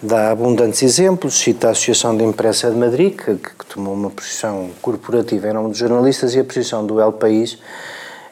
[0.00, 4.70] dá abundantes exemplos, cita a Associação de Imprensa de Madrid, que, que tomou uma posição
[4.80, 7.58] corporativa em nome dos jornalistas, e a posição do El País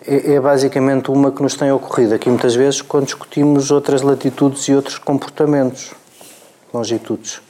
[0.07, 4.63] é, é, basicamente uma que nos tem ocorrido aqui muitas vezes quando discutimos outras latitudes
[4.69, 5.91] e outros comportamentos,
[6.73, 7.41] longitudes.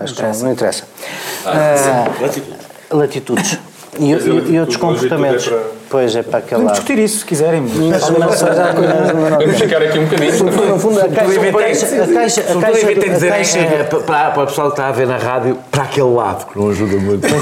[0.00, 0.84] Acho que não, interessa.
[1.44, 2.08] Ah,
[2.90, 3.58] uh, latitudes.
[3.98, 5.46] E, e, e outros comportamentos.
[5.46, 5.80] É para...
[5.90, 7.62] Pois é para aquele Podemos discutir isso, se quiserem.
[7.62, 8.36] Mas, Vamos
[9.58, 10.44] ficar aqui um bocadinho.
[10.44, 11.40] No fundo, a caixa...
[11.40, 11.86] A caixa...
[11.96, 12.40] A caixa...
[12.42, 16.10] A caixa é, para, para o pessoal que está a ver na rádio, para aquele
[16.14, 17.26] lado, que não ajuda muito.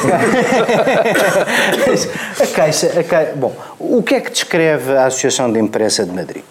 [2.40, 2.98] a caixa...
[2.98, 6.42] A caixa bom, o que é que descreve a Associação de Imprensa de Madrid?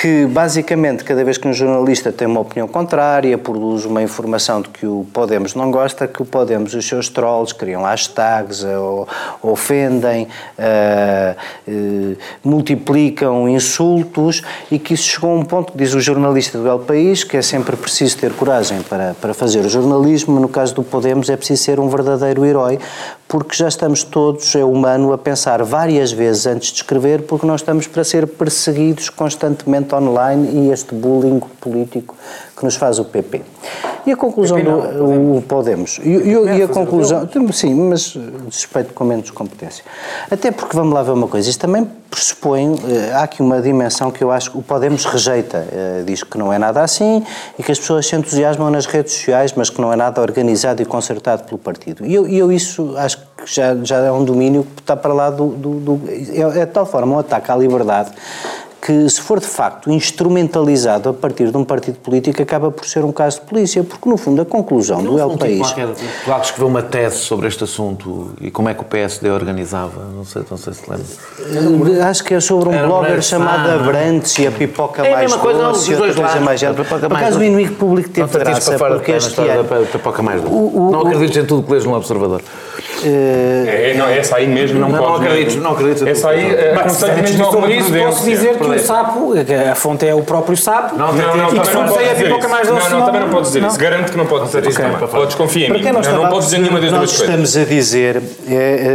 [0.00, 4.68] Que basicamente cada vez que um jornalista tem uma opinião contrária, produz uma informação de
[4.68, 9.08] que o Podemos não gosta, que o Podemos, os seus trolls, criam hashtags, ou,
[9.42, 10.28] ofendem,
[10.58, 16.58] uh, uh, multiplicam insultos e que isso chegou a um ponto que diz o jornalista
[16.58, 20.48] do El País que é sempre preciso ter coragem para, para fazer o jornalismo, no
[20.48, 22.78] caso do Podemos é preciso ser um verdadeiro herói,
[23.28, 27.60] porque já estamos todos, é humano, a pensar várias vezes antes de escrever, porque nós
[27.60, 32.14] estamos para ser perseguidos constantemente online e este bullying político
[32.56, 33.42] que nos faz o PP.
[34.06, 35.98] E a conclusão do o Podemos.
[36.02, 37.28] E, e, e a conclusão.
[37.52, 38.16] Sim, mas
[38.50, 39.84] suspeito com menos competência.
[40.30, 41.50] Até porque vamos lá ver uma coisa.
[41.50, 42.76] Isto também pressupõe.
[42.88, 45.66] Eh, há aqui uma dimensão que eu acho que o Podemos rejeita.
[45.70, 47.24] Eh, diz que não é nada assim
[47.58, 50.80] e que as pessoas se entusiasmam nas redes sociais, mas que não é nada organizado
[50.80, 52.06] e concertado pelo partido.
[52.06, 55.30] E eu, eu isso acho que já, já é um domínio que está para lá
[55.30, 55.48] do.
[55.48, 58.12] do, do é, é de tal forma um ataque à liberdade
[58.86, 63.04] que, se for de facto instrumentalizado a partir de um partido político, acaba por ser
[63.04, 65.58] um caso de polícia, porque no fundo a conclusão do El País.
[65.58, 65.88] Qualquer,
[66.40, 70.42] escreveu uma tese sobre este assunto e como é que o PSD organizava, não sei,
[70.48, 72.06] não sei se lembra.
[72.08, 75.62] Acho que é sobre um Era blogger chamado Abrantes e a pipoca é mais coisa,
[75.62, 76.84] doce e outra coisa mais género.
[76.84, 79.64] Por acaso o inimigo público teve graça, porque este ano...
[79.90, 80.54] Pipoca mais doce.
[80.54, 82.40] Não acredites em tudo que lês no Observador.
[83.04, 85.24] É, não, essa aí mesmo não, não pode.
[85.24, 86.08] Não acredito, não acredito.
[86.08, 88.04] Essa aí, aconselho mesmo alguma prudência.
[88.06, 89.34] Posso dizer que o sapo,
[89.70, 90.96] a fonte é o próprio sapo.
[90.96, 92.72] Não, não, não, também não pode dizer isso.
[92.72, 93.78] Não, não, também não pode dizer isso.
[93.78, 95.20] Garanto que não pode dizer isso também.
[95.20, 95.82] Ou desconfia em mim.
[95.82, 97.28] Não pode dizer nenhuma das duas coisas.
[97.28, 98.22] Nós estamos a dizer,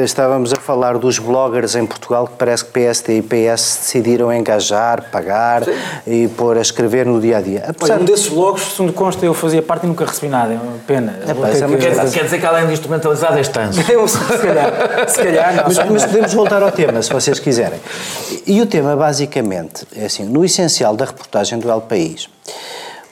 [0.03, 5.03] estávamos a falar dos bloggers em Portugal que parece que PSD e PS decidiram engajar,
[5.11, 5.63] pagar
[6.05, 7.65] e pôr a escrever no dia a dia.
[7.67, 10.53] Apesar um desses blogs, segundo consta, eu fazia parte e nunca recebi nada.
[10.53, 11.19] É uma pena.
[12.11, 13.41] Quer dizer que além de instrumentalizado é
[14.07, 17.79] se calhar, se calhar não, mas, mas, podemos voltar ao tema, se vocês quiserem.
[18.45, 22.29] E o tema, basicamente, é assim, no essencial da reportagem do El País,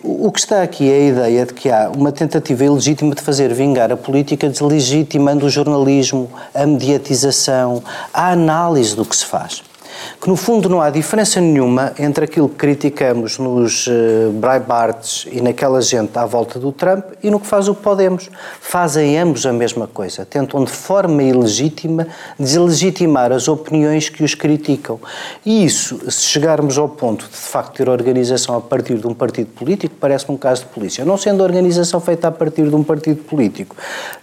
[0.01, 3.53] o que está aqui é a ideia de que há uma tentativa ilegítima de fazer
[3.53, 9.61] vingar a política, deslegitimando o jornalismo, a mediatização, a análise do que se faz.
[10.21, 13.91] Que no fundo não há diferença nenhuma entre aquilo que criticamos nos uh,
[15.31, 18.29] e naquela gente à volta do Trump e no que faz o Podemos.
[18.59, 24.99] Fazem ambos a mesma coisa, tentam de forma ilegítima deslegitimar as opiniões que os criticam.
[25.45, 29.13] E isso, se chegarmos ao ponto de de facto ter organização a partir de um
[29.13, 31.05] partido político, parece-me um caso de polícia.
[31.05, 33.75] Não sendo organização feita a partir de um partido político,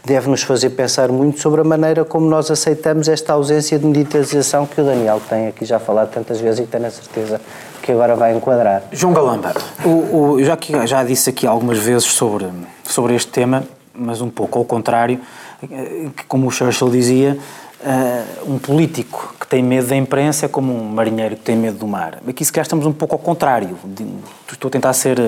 [0.04, 4.80] deve-nos fazer pensar muito sobre a maneira como nós aceitamos esta ausência de militarização que
[4.80, 7.40] o Daniel tem aqui já falado tantas vezes e tenho a certeza
[7.81, 8.83] que agora vai enquadrar.
[8.90, 12.49] João Galamba, o, o, já, que, já disse aqui algumas vezes sobre,
[12.85, 13.62] sobre este tema,
[13.94, 15.20] mas um pouco ao contrário,
[15.62, 17.38] eh, como o Churchill dizia,
[17.81, 21.79] uh, um político que tem medo da imprensa é como um marinheiro que tem medo
[21.79, 22.18] do mar.
[22.27, 23.79] Aqui se calhar estamos um pouco ao contrário.
[24.53, 25.18] Estou a tentar ser...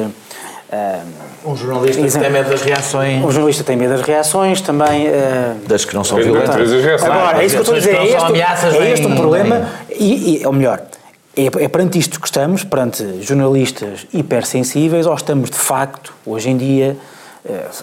[1.44, 3.24] Um jornalista que tem medo das reações.
[3.24, 5.08] Um jornalista tem medo das reações, também.
[5.08, 7.02] Uh, das que não são violentas.
[7.02, 7.94] Agora, é isso que eu estou a dizer.
[7.94, 10.82] É este, é este um problema, e, e, ou melhor,
[11.36, 16.56] é, é perante isto que estamos, perante jornalistas hipersensíveis, ou estamos de facto, hoje em
[16.56, 16.96] dia,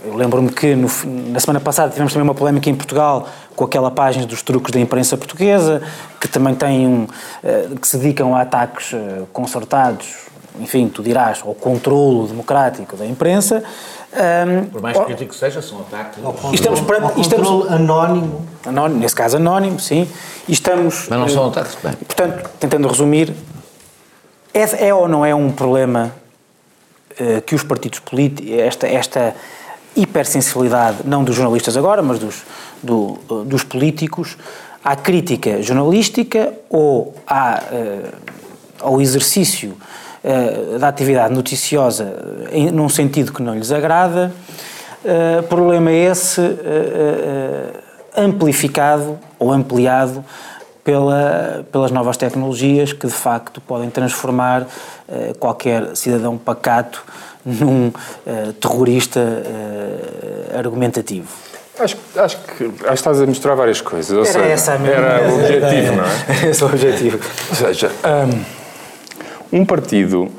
[0.03, 0.87] eu lembro-me que no,
[1.31, 4.79] na semana passada tivemos também uma polémica em Portugal com aquela página dos truques da
[4.79, 5.81] imprensa portuguesa,
[6.19, 7.07] que também tem um,
[7.43, 10.07] eh, que se dedicam a ataques eh, concertados,
[10.59, 13.63] enfim, tu dirás, ao controlo democrático da imprensa.
[14.71, 16.19] Por mais crítico que seja, são ataques.
[16.53, 18.45] estamos perante, estamos, anónimo.
[18.65, 18.99] anónimo.
[18.99, 20.07] Nesse caso, anónimo, sim.
[20.47, 21.07] E estamos.
[21.09, 21.93] Mas não são ataques, bem.
[21.93, 23.33] Portanto, tentando resumir,
[24.53, 26.13] é, é ou não é um problema
[27.19, 29.35] uh, que os partidos políticos, esta, esta
[29.95, 32.43] hipersensibilidade, não dos jornalistas agora, mas dos,
[32.81, 34.37] do, dos políticos,
[34.83, 38.13] à crítica jornalística ou à, uh,
[38.79, 39.75] ao exercício
[40.25, 42.13] uh, da atividade noticiosa
[42.51, 44.31] em, num sentido que não lhes agrada.
[45.03, 46.41] Uh, problema esse
[48.17, 50.25] amplificado ou ampliado
[50.83, 54.65] pela, pelas novas tecnologias que de facto podem transformar
[55.39, 57.03] qualquer cidadão pacato
[57.43, 57.91] num
[58.59, 59.21] terrorista
[60.57, 61.27] argumentativo.
[61.77, 64.11] Acho, acho, que, acho que estás a mostrar várias coisas.
[64.11, 66.47] Ou era seja, essa a minha Era o objetivo, não é?
[66.49, 67.19] Esse é o objetivo.
[67.49, 68.64] Ou seja, um,
[69.51, 70.29] um partido, uh,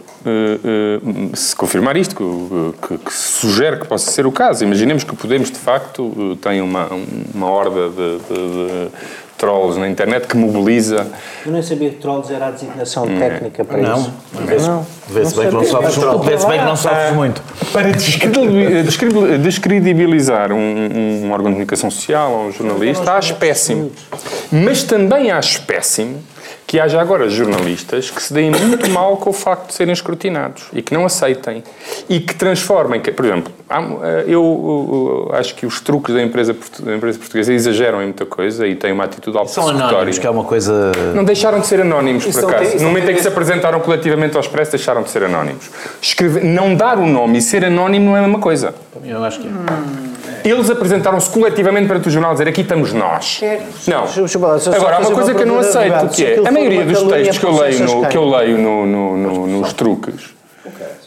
[1.32, 5.14] uh, se confirmar isto, que, que, que, sugere que possa ser o caso, imaginemos que
[5.16, 6.88] Podemos, de facto, tem uma,
[7.34, 8.90] uma horda de, de, de
[9.36, 11.06] trolls na internet que mobiliza.
[11.44, 13.18] Eu nem sabia que trolls era a designação hum.
[13.18, 13.98] técnica para não.
[14.00, 14.12] isso.
[14.66, 17.42] Não, vê-se bem, que não sofres, vê bem que não sofres muito.
[17.72, 17.92] Para
[19.38, 23.92] descredibilizar um, um, órgão de comunicação social ou um jornalista, acho péssimo.
[24.50, 26.22] Mas também acho péssimo
[26.66, 30.64] que haja agora jornalistas que se deem muito mal com o facto de serem escrutinados
[30.72, 31.62] e que não aceitem
[32.08, 33.52] e que transformem, por exemplo,
[34.02, 38.66] eh, eu, acho que os truques da empresa, da empresa portuguesa exageram em muita coisa
[38.66, 40.90] e têm uma atitude algo São anónimos, que é uma coisa...
[41.14, 42.76] Não deixaram de ser anónimos, por acaso.
[42.78, 45.70] No momento em que se apresentaram coletivamente ao Expresso, deixaram de ser anónimos.
[46.02, 48.74] Escreve, não dar o nome e ser anónimo não é a mesma coisa.
[49.04, 49.50] Eu acho que é.
[49.50, 50.15] Hum.
[50.44, 53.40] Eles apresentaram-se coletivamente para o jornal dizer aqui estamos nós.
[53.86, 54.06] Não.
[54.74, 57.44] Agora, há uma coisa que eu não aceito, que é a maioria dos textos que
[57.44, 60.36] eu leio, no, que eu leio no, no, no, nos truques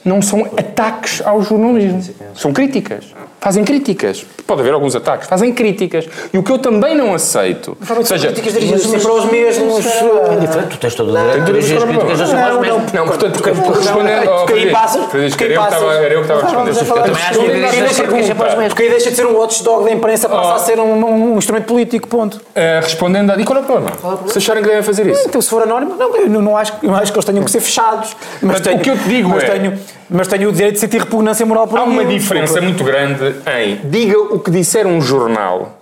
[0.04, 2.04] não são ataques ao jornalismo.
[2.34, 3.14] São críticas.
[3.41, 4.25] Fazem críticas.
[4.45, 5.28] Pode haver alguns ataques.
[5.28, 6.08] Fazem críticas.
[6.34, 7.78] E o que eu também não aceito.
[7.95, 9.86] Ou seja, críticas dirigidas para os mesmos.
[9.86, 10.69] É diferente.
[10.71, 12.91] Tu tens todo o direito de dirigir as críticas a os mesmos.
[12.91, 14.30] Não, portanto, respondendo.
[14.45, 15.84] Porque aí passas.
[15.84, 16.71] Era eu que estava a responder.
[16.71, 18.67] Eu também acho que.
[18.67, 22.08] Porque aí deixa de ser um watchdog da imprensa, passa a ser um instrumento político.
[22.08, 22.41] Ponto.
[22.82, 23.39] Respondendo.
[23.39, 23.91] E qual é o problema?
[24.28, 25.23] Se acharem que devem fazer isso?
[25.25, 25.95] Então, se for anónimo,
[26.28, 28.17] não acho que eles tenham que ser fechados.
[28.41, 31.67] Mas o que eu te digo é mas tenho o direito de sentir repugnância moral
[31.67, 35.80] por Há uma diferença muito grande em diga o que disser um jornal,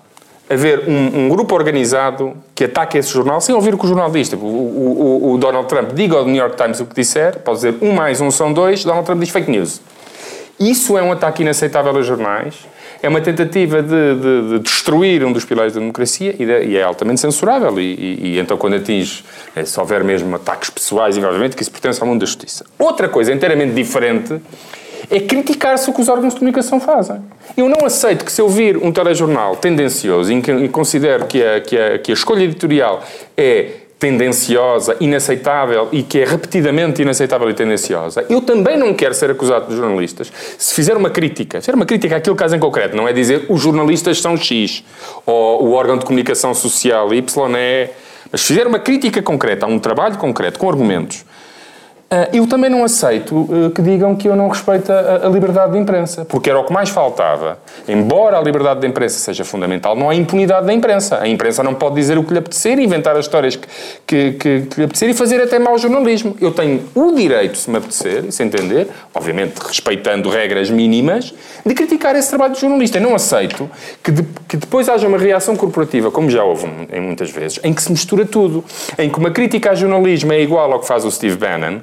[0.49, 4.09] haver um, um, grupo organizado que ataque esse jornal sem ouvir o que o jornal
[4.09, 4.29] diz.
[4.29, 7.57] Tipo, o, o, o, Donald Trump diga ao New York Times o que disser, pode
[7.57, 9.81] dizer um mais um são dois, Donald Trump diz fake news.
[10.59, 12.55] Isso é um ataque inaceitável aos jornais
[13.01, 16.77] é uma tentativa de, de, de, destruir um dos pilares da democracia e, de, e
[16.77, 17.79] é altamente censurável.
[17.79, 19.23] E, e, e, então, quando atinge,
[19.55, 22.65] é, se houver mesmo ataques pessoais, obviamente que isso pertence ao mundo da justiça.
[22.77, 24.39] Outra coisa inteiramente diferente
[25.09, 27.21] é criticar-se o que os órgãos de comunicação fazem.
[27.55, 31.77] Eu não aceito que se eu vir um telejornal tendencioso e considero que a, que,
[31.77, 33.03] a, que a escolha editorial
[33.37, 39.31] é tendenciosa, inaceitável e que é repetidamente inaceitável e tendenciosa, eu também não quero ser
[39.31, 43.07] acusado de jornalistas se fizer uma crítica, fizer uma crítica àquele caso em concreto, não
[43.07, 44.83] é dizer os jornalistas são X
[45.25, 47.91] ou o órgão de comunicação social Y é.
[48.31, 51.25] Mas se fizer uma crítica concreta a um trabalho concreto, com argumentos,
[52.31, 56.23] eu também não aceito ah, que digam que eu não respeito a, liberdade de imprensa,
[56.23, 57.59] porque era o que mais faltava.
[57.85, 61.19] Embora a liberdade de imprensa seja fundamental, não há impunidade da imprensa.
[61.21, 63.67] A imprensa não pode dizer o que lhe apetecer, inventar as histórias que,
[64.07, 66.35] que, que, lhe apetecer e fazer até mau jornalismo.
[66.39, 71.33] Eu tenho o direito, se me apetecer, se entender, obviamente respeitando regras mínimas,
[71.65, 72.99] de criticar esse trabalho de jornalista.
[72.99, 73.69] Eu não aceito
[74.01, 77.73] que, de, que depois haja uma reação corporativa, como já houve em muitas vezes, em
[77.73, 78.63] que se mistura tudo.
[78.97, 81.79] Em que uma crítica a jornalismo é igual ao que faz o Steve Bannon,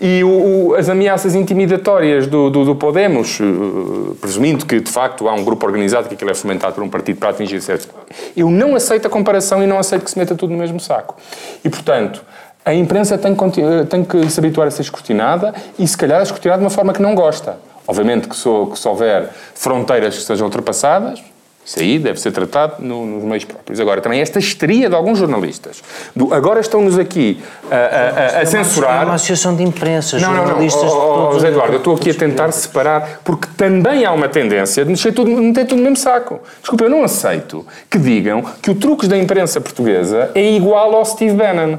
[0.00, 0.28] e o,
[0.70, 5.44] o, as ameaças intimidatórias do, do, do Podemos, uh, presumindo que de facto há um
[5.44, 7.88] grupo organizado que aquilo é fomentado por um partido para atingir certos.
[8.36, 11.16] Eu não aceito a comparação e não aceito que se meta tudo no mesmo saco.
[11.64, 12.22] E portanto.
[12.62, 16.22] A imprensa tem que, tem que se habituar a ser escrutinada e, se calhar, a
[16.22, 17.56] escrutinar de uma forma que não gosta.
[17.86, 21.22] Obviamente que, sou, que se houver fronteiras que sejam ultrapassadas,
[21.70, 23.78] isso aí deve ser tratado no, nos meios próprios.
[23.78, 25.80] Agora, também esta histeria de alguns jornalistas.
[26.16, 29.02] Do, agora estão-nos aqui a, a, a, a censurar.
[29.02, 30.82] É uma associação de imprensa, não, jornalistas.
[30.82, 34.28] Não, não, oh, José Eduardo, eu estou aqui a tentar separar, porque também há uma
[34.28, 36.40] tendência de meter tudo, meter tudo no mesmo saco.
[36.60, 41.04] Desculpa, eu não aceito que digam que o truques da imprensa portuguesa é igual ao
[41.04, 41.78] Steve Bannon.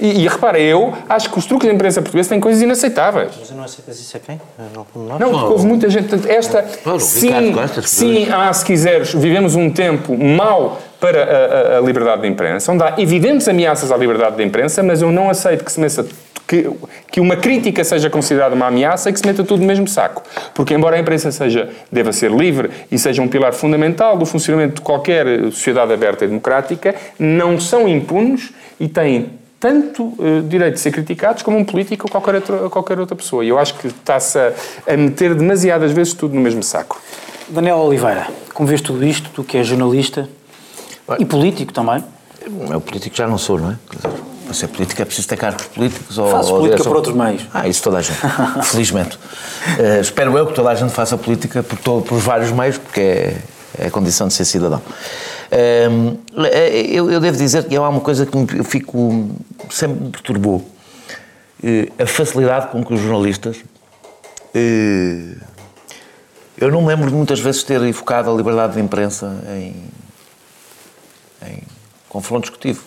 [0.00, 3.32] E, e repara, eu acho que os truques da imprensa portuguesa têm coisas inaceitáveis.
[3.38, 4.40] Mas não aceitas isso a quem?
[4.72, 6.14] Não, não porque houve muita gente.
[6.30, 6.62] Esta.
[6.62, 12.22] Claro, sim, sim, ah, se quiseres, vivemos um tempo mau para a, a, a, liberdade
[12.22, 15.72] de imprensa, onde há evidentes ameaças à liberdade de imprensa, mas eu não aceito que
[15.72, 16.06] se meça.
[16.46, 16.70] Que,
[17.12, 20.22] que uma crítica seja considerada uma ameaça e que se meta tudo no mesmo saco.
[20.54, 24.76] Porque, embora a imprensa seja, deva ser livre e seja um pilar fundamental do funcionamento
[24.76, 29.28] de qualquer sociedade aberta e democrática, não são impunes e têm
[29.60, 33.44] tanto uh, direito de ser criticados como um político ou qualquer, outro, qualquer outra pessoa.
[33.44, 34.52] E eu acho que está-se a,
[34.86, 37.00] a, meter demasiadas vezes tudo no mesmo saco.
[37.48, 40.28] Daniel Oliveira, como vês tudo isto, tu que és jornalista
[41.18, 42.04] e político também?
[42.70, 43.76] Eu político já não sou, não é?
[44.48, 46.30] para ser político é preciso ter cargos políticos ou...
[46.30, 46.92] Fazes política direção...
[46.92, 47.46] por outros meios.
[47.52, 48.18] Ah, isso toda a gente,
[48.62, 49.16] felizmente.
[49.16, 53.00] Uh, espero eu que toda a gente faça política por, todo, por vários meios, porque
[53.00, 53.36] é,
[53.76, 54.80] é a condição de ser cidadão.
[56.90, 59.28] Eu, eu, devo dizer que há uma coisa que eu fico,
[59.70, 60.64] sempre me perturbou.
[61.62, 63.58] Eh, a facilidade com que os jornalistas.
[64.54, 65.34] Eh,
[66.56, 69.74] eu não me lembro de muitas vezes ter enfocado a liberdade de imprensa em,
[71.46, 71.62] em
[72.08, 72.82] confronto discutivo.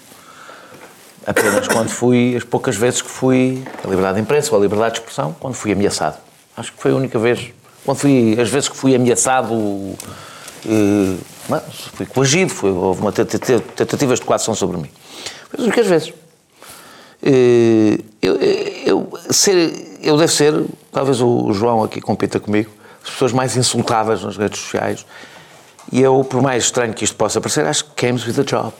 [1.25, 4.95] Apenas quando fui, as poucas vezes que fui, a liberdade de imprensa ou a liberdade
[4.95, 6.17] de expressão, quando fui ameaçado.
[6.57, 7.53] Acho que foi a única vez.
[7.85, 9.95] Quando fui, as vezes que fui ameaçado
[11.49, 14.89] mas fui coagido, foi, houve uma tentativas de coação sobre mim.
[15.49, 16.13] Foi as únicas vezes.
[17.23, 18.35] Eh, eu,
[18.85, 20.53] eu, ser, eu devo ser,
[20.91, 22.71] talvez o João aqui compita comigo,
[23.03, 25.05] as pessoas mais insultadas nas redes sociais.
[25.91, 28.73] E eu, por mais estranho que isto possa parecer, acho que games with a job.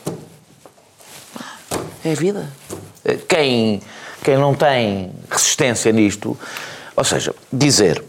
[2.06, 2.52] É a vida.
[3.06, 3.82] Eh, quem,
[4.24, 6.38] quem não tem resistência nisto,
[6.96, 8.04] ou seja, dizer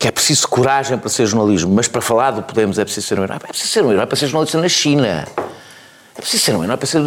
[0.00, 3.20] que é preciso coragem para ser jornalismo, mas para falar do Podemos é preciso ser
[3.20, 3.36] um herói.
[3.36, 5.28] É preciso ser um herói para ser jornalista na China.
[6.16, 7.02] É preciso ser um herói para ser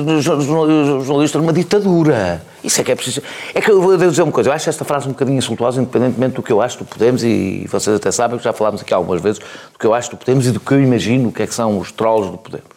[1.01, 2.45] jornalista numa ditadura.
[2.63, 3.23] Isso é que é preciso.
[3.56, 6.36] É que eu vou dizer uma coisa, eu acho esta frase um bocadinho insultuosa, independentemente
[6.36, 9.19] do que eu acho do Podemos, e vocês até sabem que já falámos aqui algumas
[9.23, 11.47] vezes do que eu acho do Podemos e do que eu imagino o que é
[11.47, 12.67] que são os trolls do Podemos.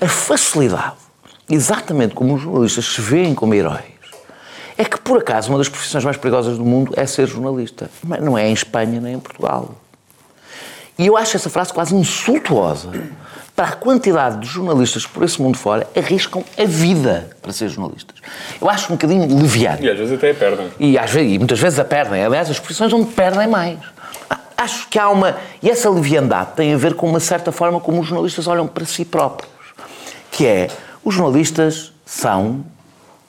[0.00, 0.94] A facilidade,
[1.48, 3.93] exatamente como os jornalistas se veem como heróis,
[4.76, 7.88] é que, por acaso, uma das profissões mais perigosas do mundo é ser jornalista.
[8.02, 9.74] Mas não é em Espanha nem em Portugal.
[10.98, 12.90] E eu acho essa frase quase insultuosa
[13.54, 17.68] para a quantidade de jornalistas que por esse mundo fora arriscam a vida para ser
[17.68, 18.16] jornalistas.
[18.60, 19.84] Eu acho um bocadinho leviano.
[19.84, 20.72] E às vezes até a perdem.
[20.78, 22.24] E, às vezes, e muitas vezes a perdem.
[22.24, 23.78] Aliás, as profissões onde perdem mais.
[24.56, 25.36] Acho que há uma.
[25.62, 28.84] E essa leviandade tem a ver com uma certa forma como os jornalistas olham para
[28.84, 29.52] si próprios.
[30.30, 30.68] Que é,
[31.04, 32.64] os jornalistas são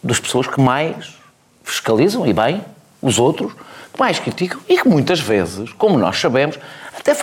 [0.03, 1.14] das pessoas que mais
[1.65, 2.63] fiscalizam, e bem,
[3.01, 3.53] os outros,
[3.93, 6.57] que mais criticam e que muitas vezes, como nós sabemos,
[6.97, 7.13] até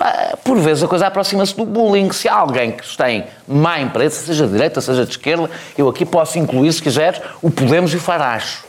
[0.45, 2.11] por vezes a coisa aproxima-se do bullying.
[2.13, 6.05] Se há alguém que tem má imprensa, seja de direita, seja de esquerda, eu aqui
[6.05, 8.65] posso incluir, se quiseres, o Podemos e o Faracho.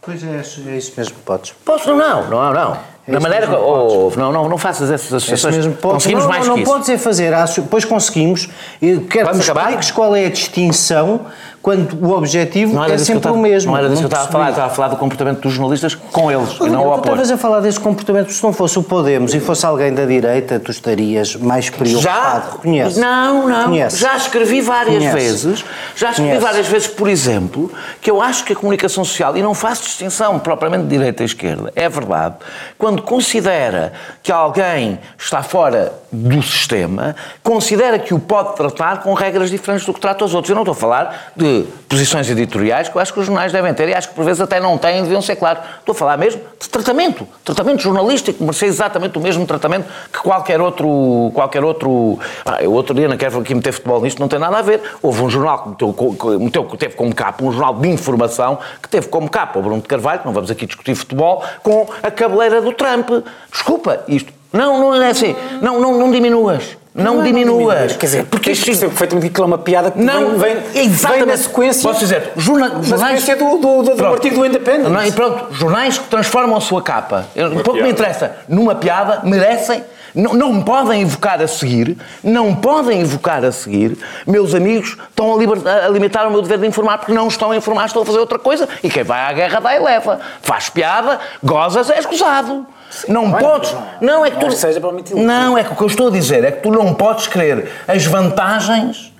[0.00, 0.36] Pois é,
[0.70, 1.52] é isso mesmo, podes.
[1.64, 1.94] Posso?
[1.94, 2.78] Não, não, não.
[3.08, 3.54] É da maneira que.
[3.54, 5.56] Oh, não, não, não faças essas é associações.
[5.56, 7.32] mesmo conseguimos não, mais não, que não podes é fazer.
[7.56, 8.48] Depois conseguimos.
[8.80, 11.26] Quero Vamos que me expliques qual é a distinção
[11.66, 13.72] quando o objetivo é sempre o mesmo.
[13.72, 15.96] Não era disso que eu estava a falar, estava a falar do comportamento dos jornalistas
[15.96, 17.08] com eles e não o oposto.
[17.08, 20.60] Estavas a falar desse comportamento, se não fosse o Podemos e fosse alguém da direita,
[20.60, 22.60] tu estarias mais preocupado.
[22.62, 23.00] Já?
[23.00, 23.90] Não, não.
[23.90, 25.64] Já escrevi várias vezes,
[25.96, 27.68] já escrevi várias vezes, por exemplo,
[28.00, 31.26] que eu acho que a comunicação social, e não faço distinção propriamente de direita e
[31.26, 32.36] esquerda, é verdade,
[32.78, 33.92] quando considera
[34.22, 39.92] que alguém está fora do sistema considera que o pode tratar com regras diferentes do
[39.92, 40.50] que trata os outros.
[40.50, 43.72] Eu não estou a falar de posições editoriais que eu acho que os jornais devem
[43.74, 45.62] ter e acho que por vezes até não têm, deviam ser claros.
[45.78, 47.26] Estou a falar mesmo de tratamento.
[47.44, 51.30] Tratamento jornalístico, merecer exatamente o mesmo tratamento que qualquer outro.
[51.34, 54.58] Qualquer outro ah, eu outro dia não quero aqui meter futebol nisto, não tem nada
[54.58, 54.80] a ver.
[55.02, 58.88] Houve um jornal que meteu, meteu, que teve como capa, um jornal de informação, que
[58.88, 62.60] teve como capa o Bruno de Carvalho, não vamos aqui discutir futebol, com a cabeleira
[62.60, 63.10] do Trump.
[63.50, 65.36] Desculpa, isto não, não é assim.
[65.60, 66.76] Não, não, não diminuas.
[66.96, 67.96] Não, não é diminuas.
[67.96, 71.26] Quer dizer, porque isto percebo perfeitamente que é uma piada que não, vem, vem, vem
[71.26, 71.82] na sequência.
[71.82, 74.88] Posso dizer, jorna, na jornais, sequência do, do, do, do artigo do Independent.
[74.88, 77.26] Não, e pronto, jornais que transformam a sua capa.
[77.36, 78.36] Um pouco me interessa.
[78.48, 79.84] Numa piada, merecem.
[80.14, 85.34] Não, não me podem evocar a seguir, não podem evocar a seguir, meus amigos estão
[85.34, 88.00] a, liber, a limitar o meu dever de informar porque não estão a informar, estão
[88.00, 88.66] a fazer outra coisa.
[88.82, 90.18] E quem vai à guerra dá e leva.
[90.40, 92.66] Faz piada, gozas, és gozado.
[92.90, 93.74] Sim, não podes.
[94.00, 94.50] Não, é que tu.
[94.52, 94.80] Seja
[95.14, 97.70] não, é que o que eu estou a dizer é que tu não podes querer
[97.86, 99.12] as vantagens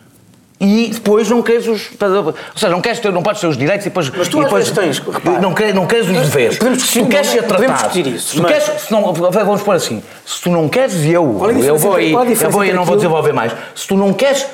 [0.59, 1.91] e depois não queres os.
[2.01, 4.11] Ou seja, não, queres ter, não podes ter os direitos e depois.
[4.11, 4.99] Mas tu e depois, tens.
[4.99, 6.59] Repara, não, queres, não queres os deveres.
[6.59, 7.99] Podemos se tu queres ser tratado.
[7.99, 10.03] Isso, se tu queres, se não, vamos pôr assim.
[10.25, 11.39] Se tu não queres, eu.
[11.63, 12.13] Eu vou aí.
[12.13, 13.53] Eu vou e não vou desenvolver mais.
[13.75, 14.47] Se tu não queres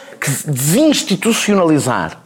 [0.47, 2.22] desinstitucionalizar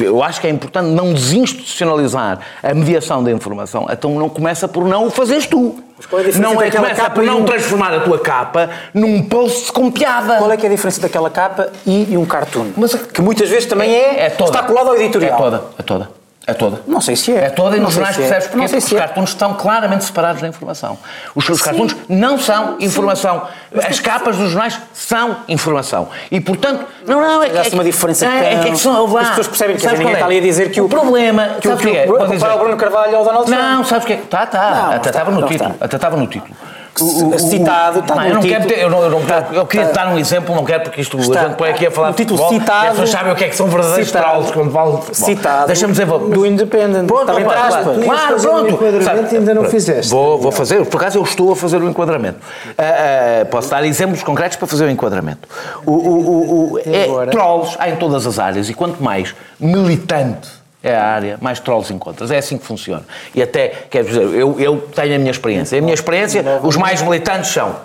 [0.00, 4.84] eu acho que é importante não desinstitucionalizar a mediação da informação, então não começa por
[4.84, 5.76] não o fazeres tu.
[6.12, 7.44] É não é começa por não um...
[7.44, 10.36] transformar a tua capa num post com piada.
[10.36, 12.66] Qual é que é a diferença daquela capa e, e um cartoon?
[12.76, 14.50] Mas, que muitas vezes também é, é, é toda.
[14.50, 15.38] está colado ao editorial.
[15.38, 16.25] É toda, é toda.
[16.46, 16.80] É toda.
[16.86, 17.46] Não sei se é.
[17.46, 18.48] É toda e nos jornais percebes é.
[18.48, 19.04] porque sei se os é.
[19.04, 20.96] cartoons estão claramente separados da informação.
[21.34, 23.48] Os seus cartoons não são informação.
[23.72, 23.80] Sim.
[23.88, 26.08] As capas dos jornais são informação.
[26.30, 27.56] E, portanto, não, não, é que...
[27.56, 30.12] É, uma diferença é, é que, é que são, lá, As pessoas percebem que ninguém
[30.12, 30.84] está ali a dizer que o...
[30.84, 31.56] O problema...
[31.60, 32.06] Que, o, que, é?
[32.08, 33.60] o Bruno Carvalho ao Donald Trump.
[33.60, 34.16] Não, sabes o que é?
[34.16, 34.94] Está, está.
[34.94, 35.74] Até estava no título.
[35.80, 36.54] Até estava no título
[37.02, 39.86] o, citado, está não, eu não quero ter, eu, não, eu, não, está, eu queria
[39.86, 42.14] dar um exemplo, não quero porque isto está, a gente põe aqui a falar o
[42.14, 44.70] título de futebol, citado, as pessoas sabem o que é que são verdadeiros trolls quando
[44.72, 45.26] falam de futebol.
[45.26, 47.06] Citado Deixa-me dizer, do Independent.
[47.06, 48.68] Pronto, também claro, claro, pronto.
[48.70, 50.10] enquadramento ainda não fizeste.
[50.10, 52.38] Vou, vou fazer, por acaso eu estou a fazer o enquadramento.
[52.38, 55.48] Uh, uh, posso dar exemplos concretos para fazer o enquadramento.
[55.84, 60.94] O, o, o, é, trolls há em todas as áreas e quanto mais militante é
[60.94, 62.30] a área, mais trolls encontras.
[62.30, 63.04] É assim que funciona.
[63.34, 65.78] E até, quero dizer, eu, eu tenho a minha experiência.
[65.78, 67.76] A minha experiência, os mais militantes são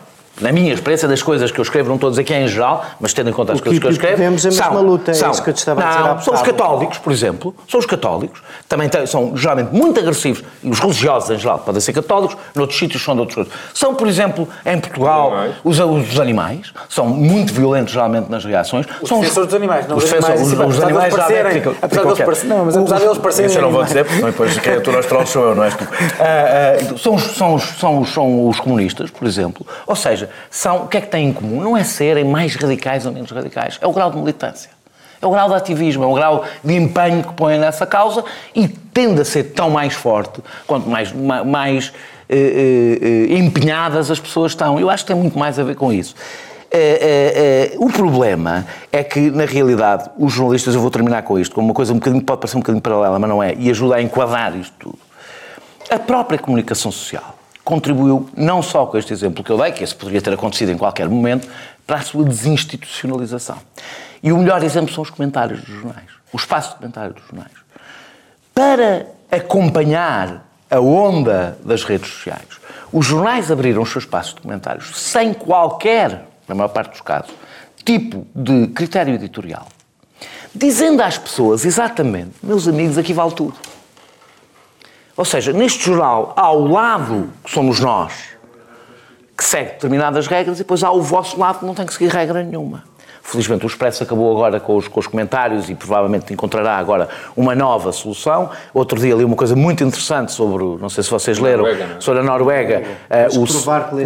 [0.41, 2.47] na minha experiência das coisas que eu escrevo, não estou a dizer que é em
[2.47, 4.17] geral, mas tendo em conta as o coisas que, eu escrevo.
[4.17, 6.25] Temos a mesma são, luta, é são, isso que eu te estava não, a dizer.
[6.25, 10.69] São os católicos, por exemplo, são os católicos, também têm, são geralmente muito agressivos, e
[10.69, 13.53] os religiosos em geral podem ser católicos, noutros sítios são de outros coisas.
[13.73, 15.33] São, por exemplo, em Portugal,
[15.63, 18.85] os, os, animais, são muito violentos geralmente nas reações.
[19.01, 20.41] Os são defensores dos animais, não os, os animais.
[20.41, 23.49] Os, os animais já ficam, apesar deles parecerem, não, mas apesar deles parecerem.
[23.49, 25.75] Isso eu não vou dizer, porque depois quem atura os trolls sou eu, não és
[25.75, 25.83] tu.
[25.83, 29.65] Uh, uh, são, são, são, são os comunistas, por exemplo.
[29.85, 31.61] Ou seja, são, o que é que têm em comum?
[31.61, 34.69] Não é serem mais radicais ou menos radicais, é o grau de militância.
[35.21, 38.23] É o grau de ativismo, é o grau de empenho que põem nessa causa
[38.55, 41.93] e tende a ser tão mais forte quanto mais, mais
[42.27, 44.79] eh, eh, eh, empenhadas as pessoas estão.
[44.79, 46.15] Eu acho que tem muito mais a ver com isso.
[46.71, 51.37] Eh, eh, eh, o problema é que, na realidade, os jornalistas, eu vou terminar com
[51.37, 53.69] isto, como uma coisa um bocadinho, pode parecer um bocadinho paralela, mas não é, e
[53.69, 54.97] ajuda a enquadrar isto tudo.
[55.89, 59.95] A própria comunicação social contribuiu não só com este exemplo que eu dei, que esse
[59.95, 61.47] poderia ter acontecido em qualquer momento,
[61.85, 63.57] para a sua desinstitucionalização.
[64.23, 67.51] E o melhor exemplo são os comentários dos jornais, o espaço de comentário dos jornais.
[68.53, 72.47] Para acompanhar a onda das redes sociais,
[72.91, 77.31] os jornais abriram os seus espaços de comentários sem qualquer, na maior parte dos casos,
[77.83, 79.67] tipo de critério editorial,
[80.53, 83.55] dizendo às pessoas exatamente, meus amigos, aqui vale tudo.
[85.21, 88.11] Ou seja, neste jornal há o lado que somos nós,
[89.37, 92.07] que segue determinadas regras, e depois há o vosso lado que não tem que seguir
[92.07, 92.83] regra nenhuma.
[93.21, 97.07] Felizmente o Expresso acabou agora com os, com os, comentários e provavelmente encontrará agora
[97.37, 98.49] uma nova solução.
[98.73, 102.01] Outro dia li uma coisa muito interessante sobre, não sei se vocês leram, Noruega, é?
[102.01, 102.83] sobre a Noruega.
[103.07, 103.47] Uh, o, o,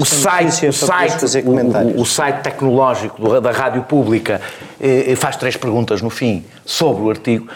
[0.05, 4.41] site, o, site, o, o, site tecnológico do, da Rádio Pública
[4.81, 7.47] eh, faz três perguntas no fim sobre o artigo.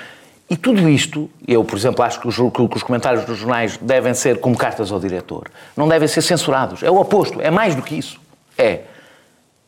[0.50, 4.16] E tudo isto, eu, por exemplo, acho que os, que os, comentários dos jornais devem
[4.16, 5.48] ser como cartas ao diretor.
[5.78, 6.82] Não devem ser censurados.
[6.82, 8.20] É o oposto, é mais do que isso.
[8.58, 8.82] É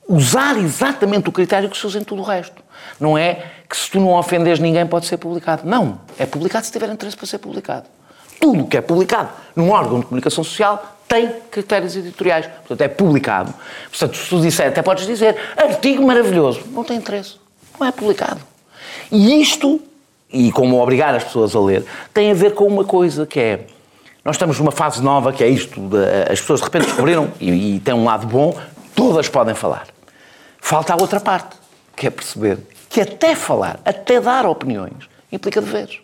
[0.07, 2.63] usar exatamente o critério que se usa em tudo o resto.
[2.99, 5.67] Não é que se tu não ofendes ninguém pode ser publicado.
[5.69, 5.99] Não.
[6.17, 7.85] É publicado se tiver interesse para ser publicado.
[8.39, 12.47] Tudo que é publicado num órgão de comunicação social tem critérios editoriais.
[12.47, 13.53] Portanto, é publicado.
[13.89, 16.63] Portanto, se tu disser, até podes dizer, artigo maravilhoso.
[16.71, 17.35] Não tem interesse.
[17.79, 18.41] Não é publicado.
[19.11, 19.79] E isto
[20.31, 23.65] e como obrigar as pessoas a ler, tem a ver com uma coisa que é.
[24.23, 25.97] Nós estamos numa fase nova que é isto, de,
[26.31, 28.55] as pessoas de repente descobriram, e, e tem um lado bom,
[28.95, 29.87] Todas podem falar.
[30.59, 31.55] Falta a outra parte,
[31.95, 32.59] que é perceber
[32.89, 35.99] que até falar, até dar opiniões, implica deveres.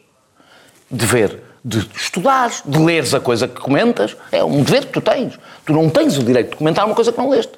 [0.89, 5.37] Dever de estudar, de leres a coisa que comentas, é um dever que tu tens.
[5.65, 7.53] Tu não tens o direito de comentar uma coisa que não leste.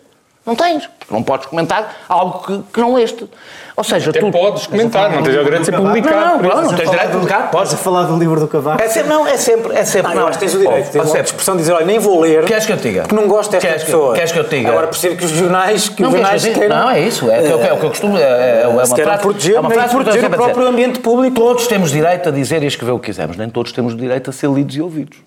[0.46, 3.30] Não tens, porque não podes comentar algo que, que não leste.
[3.76, 4.32] Ou seja, Até tu.
[4.32, 6.16] podes comentar, não tens o direito de ser publicado.
[6.44, 7.74] Não, não, não tens direito de publicar, podes.
[7.74, 8.82] A falar do livro do Cavaco?
[8.82, 10.16] É sempre, não, é sempre, é sempre.
[10.16, 10.88] Não, que tens o direito.
[10.90, 12.46] Oh, Tens oh, a expressão de dizer, olha, nem vou ler.
[12.46, 13.02] Queres que eu te diga?
[13.04, 14.16] Porque não gosto desta Queres que- pessoa.
[14.16, 14.70] queres que eu te diga?
[14.70, 16.76] Agora percebo que os jornais, que Não, os jornais queiram...
[16.78, 17.30] não, é isso.
[17.30, 18.18] É, o que eu- é o que eu costumo.
[18.18, 21.36] É, é uma frase, proteger, é uma frase proteger o próprio ambiente público.
[21.36, 24.30] Todos temos direito a dizer e escrever o que quisermos, nem todos temos o direito
[24.30, 25.18] a ser lidos e ouvidos.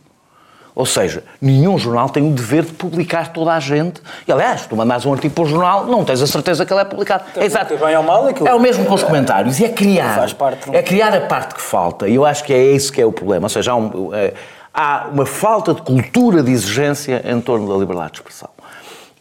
[0.75, 4.01] Ou seja, nenhum jornal tem o dever de publicar toda a gente.
[4.27, 6.81] E, aliás, tu mandas um artigo para o jornal, não tens a certeza que ele
[6.81, 7.25] é publicado.
[7.37, 7.77] É exato.
[7.77, 8.49] bem ou mal aquilo.
[8.49, 9.61] É o mesmo com os comentários.
[9.61, 10.15] E é criar.
[10.17, 10.75] Faz parte, não?
[10.75, 12.09] É criar a parte que falta.
[12.09, 13.45] E eu acho que é esse que é o problema.
[13.45, 14.33] Ou seja, há, um- é,
[14.73, 18.49] há uma falta de cultura de exigência em torno da liberdade de expressão.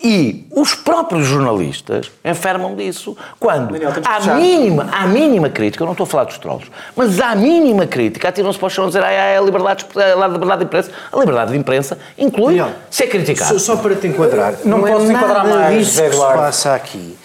[0.03, 4.35] E os próprios jornalistas enfermam disso quando Daniel, fechar.
[4.35, 8.29] mínima, há mínima crítica, eu não estou a falar dos trolls, mas há mínima crítica,
[8.29, 10.91] atiram-se para o chão a dizer ah, é a liberdade, de- a liberdade de imprensa.
[11.11, 13.59] A liberdade de imprensa inclui Daniel, ser criticado.
[13.59, 16.73] Só, só para te enquadrar, Não não, posso é enquadrar mais, disso que se passa
[16.75, 17.17] aqui.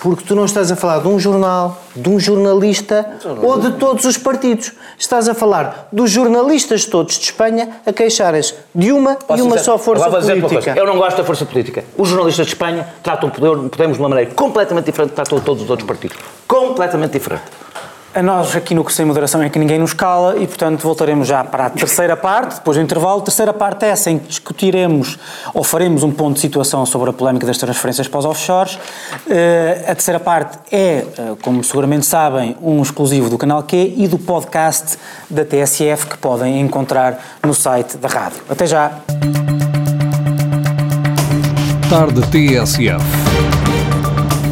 [0.00, 3.04] Porque tu não estás a falar de um jornal, de um jornalista
[3.42, 4.72] ou de todos os partidos.
[4.96, 9.56] Estás a falar dos jornalistas todos de Espanha a queixarem-se de uma Posso e uma
[9.56, 10.74] dizer- só força política.
[10.76, 11.84] Eu não gosto da força política.
[11.96, 15.16] Os jornalistas de Espanha tratam o poder, podemos de uma maneira completamente diferente do que
[15.16, 16.16] tratam todos os outros partidos.
[16.46, 17.42] Completamente diferente.
[18.18, 21.44] A nós aqui no Sem Moderação é que ninguém nos cala e, portanto, voltaremos já
[21.44, 23.20] para a terceira parte, depois do intervalo.
[23.20, 25.16] Terceira parte é essa em que discutiremos
[25.54, 28.76] ou faremos um ponto de situação sobre a polémica das transferências para os offshores.
[29.30, 34.08] Eh, a terceira parte é, eh, como seguramente sabem, um exclusivo do canal Q e
[34.08, 34.98] do podcast
[35.30, 38.42] da TSF que podem encontrar no site da rádio.
[38.50, 38.98] Até já!
[41.88, 42.98] Tarde TSF.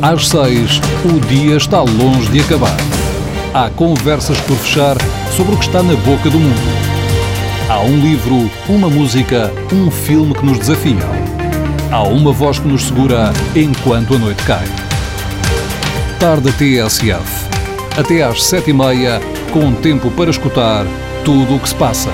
[0.01, 2.95] Às seis, o dia está longe de acabar.
[3.59, 4.98] Há conversas por fechar
[5.34, 6.61] sobre o que está na boca do mundo.
[7.70, 10.98] Há um livro, uma música, um filme que nos desafiam.
[11.90, 14.66] Há uma voz que nos segura enquanto a noite cai.
[16.20, 17.48] Tarde TSF.
[17.98, 20.84] Até às sete e meia, com tempo para escutar
[21.24, 22.11] tudo o que se passa.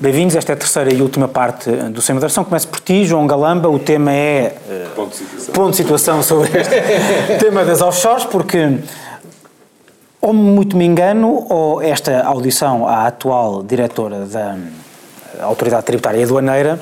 [0.00, 2.42] Bem-vindos, esta é a terceira e última parte do Sem Moderação.
[2.42, 3.68] Começo por ti, João Galamba.
[3.68, 5.54] O tema é eh, Ponto de situação.
[5.54, 8.80] ponto de situação sobre este tema das offshores, porque
[10.22, 14.56] ou muito me engano, ou esta audição à atual diretora da
[15.40, 16.80] Autoridade Tributária e Aduaneira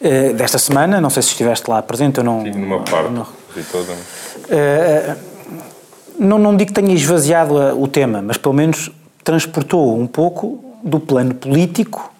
[0.00, 2.42] eh, desta semana, não sei se estiveste lá presente ou não.
[2.42, 3.26] Tive numa parte, não-
[3.70, 3.92] toda.
[4.50, 5.14] eh,
[6.18, 8.90] não, não digo que tenha esvaziado o tema, mas pelo menos
[9.22, 12.12] transportou um pouco do plano político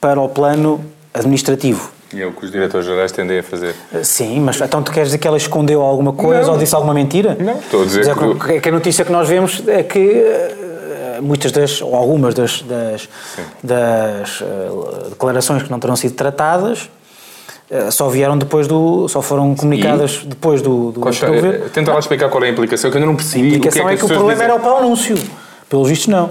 [0.00, 1.92] para o plano administrativo.
[2.12, 3.74] E é o que os diretores gerais tendem a fazer.
[3.94, 6.52] Eh, Sim, mas então tu queres dizer que ela escondeu alguma coisa Não.
[6.54, 7.36] ou disse alguma mentira?
[7.38, 11.18] Não, estou a dizer é que- que a notícia que nós vemos é que eh,
[11.22, 13.08] muitas das, ou algumas das, das,
[13.62, 16.88] das, eh, declarações que não terão sido tratadas
[17.90, 19.06] só vieram depois do.
[19.08, 21.68] só foram comunicadas depois do, do, Costa, do governo.
[21.70, 23.44] tenta lá explicar qual é a implicação, que eu ainda não percebi.
[23.44, 24.72] A implicação o que é é que, o problema era o dizem.
[24.72, 25.16] pau anúncio.
[25.68, 26.28] Pelos vistos, não.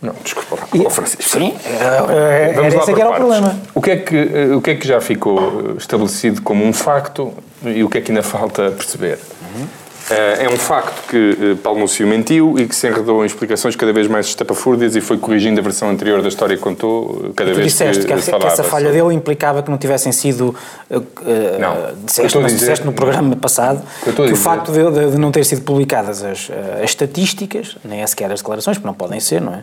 [0.00, 1.22] Não, desculpa lá, E- Francisco.
[1.22, 3.58] Sim, eh, Vamos era lá esse por que era o problema.
[3.74, 6.72] O que, é que, eh, o que é que já ficou eh, estabelecido como um
[6.72, 7.32] facto
[7.64, 9.18] e o que é que ainda falta perceber?
[9.18, 9.64] Eh,
[10.10, 13.92] É um facto que eh, Paulo Núcio mentiu e que se enredou em explicações cada
[13.92, 17.52] vez mais estapafúrdias e foi corrigindo a versão anterior da história que contou eh, cada
[17.52, 18.50] vez disseste que, que, que se falava.
[18.52, 20.54] essa falha dele implicava que não tivessem sido.
[20.90, 20.96] eh,
[21.26, 21.76] eh, Não.
[22.06, 25.30] Disseste, mas dizer- disseste no programa passado a que o facto de, de- de não
[25.30, 29.20] ter sido publicadas as, eh, as estatísticas, nem é sequer as declarações, porque não podem
[29.20, 29.62] ser, não é?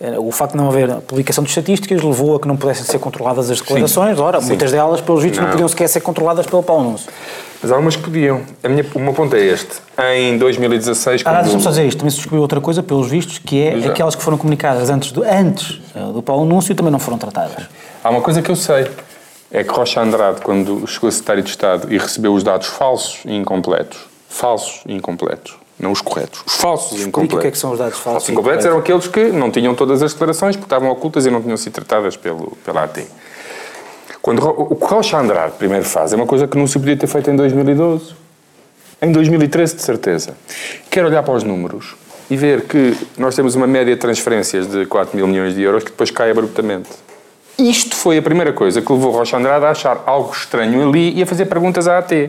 [0.00, 2.98] Eh, O facto de não haver publicação de estatísticas levou a que não pudessem ser
[2.98, 4.18] controladas as declarações.
[4.18, 5.44] Ora, muitas delas, pelos vistos, não.
[5.46, 5.52] Não.
[5.52, 7.08] podiam sequer ser controladas pelo Paulo Núncio.
[7.62, 8.42] Mas há algumas que podiam.
[8.62, 9.70] A minha, o meu ponto é este.
[10.14, 11.42] Em 2016, Ah, quando...
[11.42, 11.98] deixa-me só dizer isto.
[11.98, 13.90] Também se descobriu outra coisa, pelos vistos, que é Exato.
[13.92, 17.64] aquelas que foram comunicadas antes do, antes eh, do Paulo Núncio também não foram tratadas.
[18.04, 18.88] Há uma coisa que eu sei,
[19.50, 23.20] é que Rocha Andrade, quando chegou a secretário de Estado e recebeu os dados falsos
[23.24, 23.98] e incompletos,
[24.28, 27.38] falsos e incompletos, não os corretos, os falsos e incompletos.
[27.38, 28.90] o que é que são os dados falsos Falsos incompletos incompletos.
[28.92, 31.72] eram aqueles que não tinham todas as declarações porque estavam ocultas e não tinham sido
[31.72, 33.04] tratadas pelo, pela AT.
[34.26, 37.06] Quando, o que Rocha Andrade primeiro faz é uma coisa que não se podia ter
[37.06, 38.12] feito em 2012.
[39.00, 40.36] Em 2013, de certeza.
[40.90, 41.94] Quero olhar para os números
[42.28, 45.84] e ver que nós temos uma média de transferências de 4 mil milhões de euros
[45.84, 46.88] que depois cai abruptamente.
[47.56, 51.22] Isto foi a primeira coisa que levou Rocha Andrade a achar algo estranho ali e
[51.22, 52.28] a fazer perguntas à AT.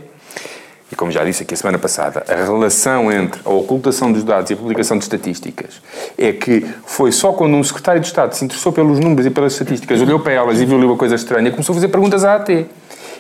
[0.91, 4.49] E como já disse aqui a semana passada, a relação entre a ocultação dos dados
[4.49, 5.81] e a publicação de estatísticas
[6.17, 9.53] é que foi só quando um secretário de Estado se interessou pelos números e pelas
[9.53, 12.65] estatísticas, olhou para elas e viu uma coisa estranha, começou a fazer perguntas à AT.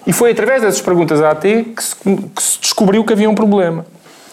[0.05, 3.35] E foi através dessas perguntas à AT que se, que se descobriu que havia um
[3.35, 3.85] problema.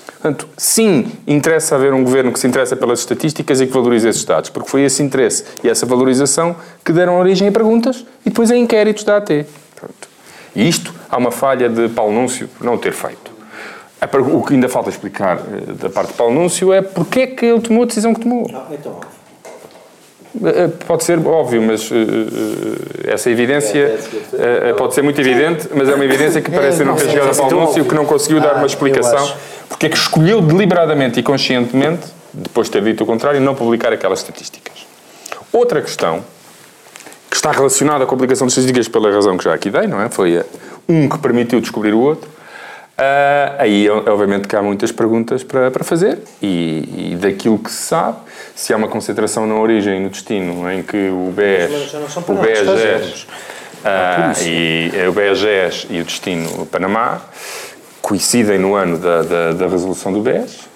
[0.06, 4.24] Portanto, sim, interessa haver um governo que se interessa pelas estatísticas e que valorize esses
[4.24, 8.50] dados, porque foi esse interesse e essa valorização que deram origem a perguntas e depois
[8.50, 9.44] a inquéritos da AT.
[9.74, 10.08] Pronto.
[10.56, 13.23] E isto há uma falha de Paulo Núncio não ter feito.
[14.32, 17.46] O que ainda falta explicar eh, da parte de Paulo Núncio é porque é que
[17.46, 18.48] ele tomou a decisão que tomou.
[18.50, 19.00] Não, então.
[20.42, 21.94] Eh, pode ser óbvio, mas uh,
[23.06, 23.96] essa evidência
[24.32, 27.34] uh, pode ser muito evidente, mas é uma evidência que parece não ter chegado a
[27.34, 29.32] Paulo Núncio, que não conseguiu dar uma explicação,
[29.68, 33.92] porque é que escolheu deliberadamente e conscientemente, depois de ter dito o contrário, não publicar
[33.92, 34.86] aquelas estatísticas.
[35.52, 36.24] Outra questão,
[37.30, 40.00] que está relacionada com a publicação de estatísticas pela razão que já aqui dei, não
[40.00, 40.08] é?
[40.08, 40.42] Foi
[40.88, 42.28] um que permitiu descobrir o outro,
[42.96, 47.82] Uh, aí, obviamente, que há muitas perguntas para, para fazer e, e, daquilo que se
[47.82, 48.18] sabe,
[48.54, 51.92] se há uma concentração na origem e no destino em que o BES,
[52.28, 53.26] o BES,
[53.82, 57.20] uh, e, o BES e o destino o Panamá
[58.00, 60.68] coincidem no ano da, da, da, resolução do BES,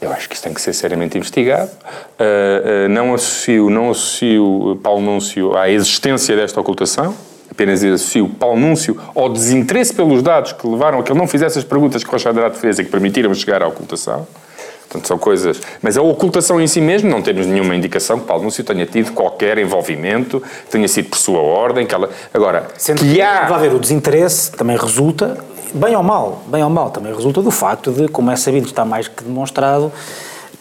[0.00, 1.70] eu acho que isso tem que ser seriamente investigado.
[2.12, 7.12] Uh, não associo, não associo Paulo Núncio à existência desta ocultação,
[7.50, 11.58] apenas associo Paulo Núncio ao desinteresse pelos dados que levaram a que ele não fizesse
[11.58, 14.26] as perguntas que Rocha Andrade fez e que permitiram chegar à ocultação.
[14.94, 15.60] Portanto, são coisas.
[15.82, 19.12] Mas a ocultação em si mesmo, não temos nenhuma indicação que Paulo Núncio tenha tido
[19.12, 21.86] qualquer envolvimento, tenha sido por sua ordem.
[21.86, 22.08] Que ela...
[22.32, 23.46] Agora, Sendo que, há.
[23.46, 25.38] Vai haver o desinteresse também resulta,
[25.72, 28.84] bem ou mal, bem ou mal, também resulta do facto de, como é sabido, está
[28.84, 29.92] mais que demonstrado.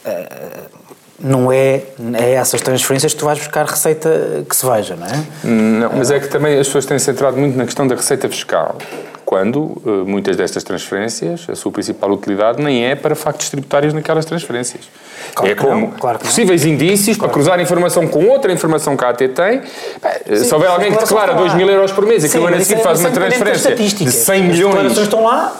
[0.06, 0.83] Uh,
[1.20, 1.82] não é,
[2.16, 5.24] é essas transferências que tu vais buscar receita que se veja, não é?
[5.44, 8.78] Não, mas é que também as pessoas têm centrado muito na questão da receita fiscal,
[9.24, 14.26] quando uh, muitas destas transferências, a sua principal utilidade nem é para factos tributários naquelas
[14.26, 14.90] transferências.
[15.34, 17.32] Claro é como claro possíveis indícios claro.
[17.32, 19.62] para cruzar informação com outra informação que a AT tem.
[19.62, 22.60] Sim, se houver alguém que declara 2 mil euros por mês e que no ano
[22.60, 24.92] seguinte é- faz uma transferência de 100 milhões...
[24.92, 25.56] As estão lá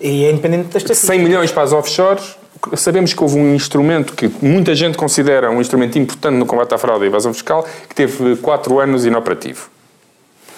[0.00, 0.98] e é independente das estatísticas.
[0.98, 2.37] 100 milhões para as offshores
[2.74, 6.78] sabemos que houve um instrumento que muita gente considera um instrumento importante no combate à
[6.78, 9.68] fraude e à evasão fiscal, que teve quatro anos inoperativo.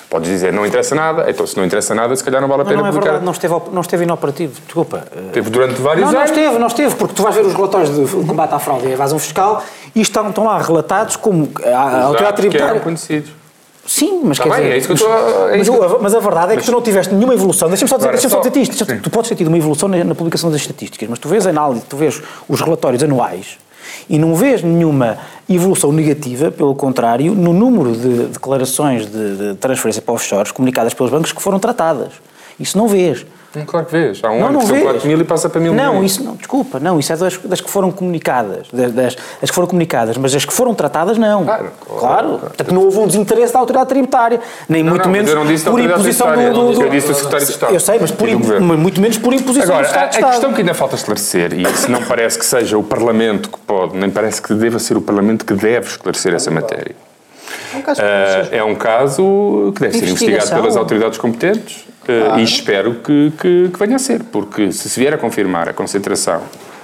[0.09, 2.64] Podes dizer, não interessa nada, então se não interessa nada, se calhar não vale a
[2.64, 3.12] pena não, não é publicar.
[3.12, 5.07] Verdade, não esteve, não esteve inoperativo, desculpa.
[5.32, 6.30] Teve durante vários não, anos.
[6.30, 8.88] Não esteve, não esteve, porque tu vais ver os relatórios de combate à fraude e
[8.88, 9.62] à evasão fiscal
[9.94, 12.66] e estão, estão lá relatados como a autoridade tributária...
[12.66, 13.39] que eram conhecidos.
[13.91, 14.72] Sim, mas tá quer bem, dizer.
[14.72, 15.49] É isso que eu estou.
[15.49, 17.66] É mas, mas, mas, a verdade é que tu não tiveste nenhuma evolução.
[17.66, 18.84] Deixa-me só dizer, deixa só dizer isto.
[18.84, 19.01] Sim.
[19.01, 21.51] Tu podes ter tido uma evolução na, na, publicação das estatísticas, mas tu vês a
[21.51, 23.59] análise, tu vês os relatórios anuais
[24.09, 25.18] e não vês nenhuma
[25.49, 31.11] evolução negativa, pelo contrário, no número de declarações de, de transferência para offshores comunicadas pelos
[31.11, 32.12] bancos que foram tratadas.
[32.61, 33.26] Isso não vês.
[33.66, 34.20] Claro que vês.
[34.22, 36.12] Há um não, ano não que são 4 mil e passa para mil Não, milhões.
[36.12, 39.55] isso não, desculpa, não, isso é das, das que foram comunicadas, das, das, as que
[39.55, 41.44] foram comunicadas, mas as que foram tratadas não.
[41.44, 42.01] Claro, claro.
[42.01, 42.38] claro.
[42.38, 46.32] Portanto, não houve um desinteresse da autoridade tributária, nem não, muito não, menos por imposição
[46.32, 47.74] do, do, do, Eu disse do secretário de Estado.
[47.74, 48.28] Eu sei, mas por,
[48.61, 50.28] muito menos por imposição Agora, do Estado a, de Estado.
[50.28, 53.59] A questão que ainda falta esclarecer, e isso não parece que seja o Parlamento que
[53.59, 56.94] pode, nem parece que deva ser o Parlamento que deve esclarecer essa matéria.
[57.74, 62.38] É um caso, uh, é um caso que deve ser investigado pelas autoridades competentes uh,
[62.38, 65.72] e espero que, que, que, venha a ser, porque se se vier a confirmar a
[65.72, 66.42] concentração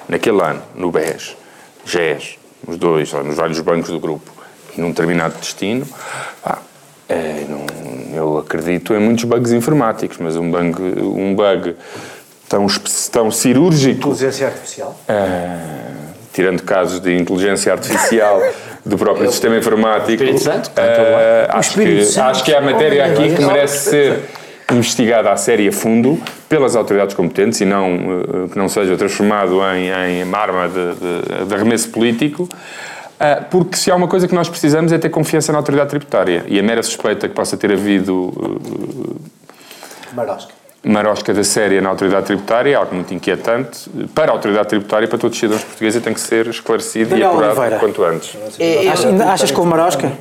[0.08, 1.36] naquele ano, no BES,
[1.84, 4.30] GES, nos dois, nos vários bancos do grupo,
[4.76, 5.86] e num determinado destino,
[6.44, 6.58] ah,
[7.08, 7.66] é, não,
[8.14, 11.76] eu acredito em muitos bugs informáticos, mas um bug, um bug
[12.48, 12.66] tão,
[13.12, 14.10] tão cirúrgico.
[14.10, 15.00] Inteligência artificial?
[15.08, 18.42] Uh, tirando casos de inteligência artificial
[18.84, 20.12] do próprio sistema informático.
[20.12, 20.68] Espírito Santo?
[20.68, 24.24] Uh, acho, que, acho que há matéria aqui que merece ser
[24.72, 28.96] investigada a sério e a fundo pelas autoridades competentes e não uh, que não seja
[28.96, 32.44] transformado em, em arma de, de, de arremesso político.
[32.44, 36.44] Uh, porque se há uma coisa que nós precisamos é ter confiança na autoridade tributária.
[36.48, 38.14] E a mera suspeita que possa ter havido.
[38.14, 39.16] Uh,
[40.12, 40.56] Marosca
[40.86, 45.08] marosca da séria na autoridade tributária é algo muito inquietante para a autoridade tributária e
[45.08, 47.80] para todos os cidadãos portugueses tem que ser esclarecido Daniel e apurado Oliveira.
[47.80, 48.36] quanto antes.
[48.60, 50.12] É, achas, achas que houve marosca?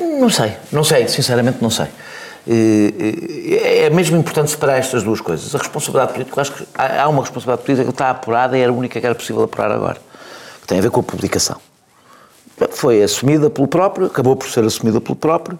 [0.00, 1.86] Não sei, não sei, sinceramente não sei.
[2.44, 5.54] É mesmo importante separar estas duas coisas.
[5.54, 8.74] A responsabilidade política, acho que há uma responsabilidade política que está apurada e era a
[8.74, 9.98] única que era possível apurar agora,
[10.60, 11.56] que tem a ver com a publicação.
[12.70, 15.58] Foi assumida pelo próprio, acabou por ser assumida pelo próprio,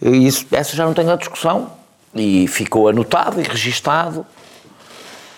[0.00, 1.70] e isso, essa já não tem a discussão
[2.14, 4.26] e ficou anotado e registado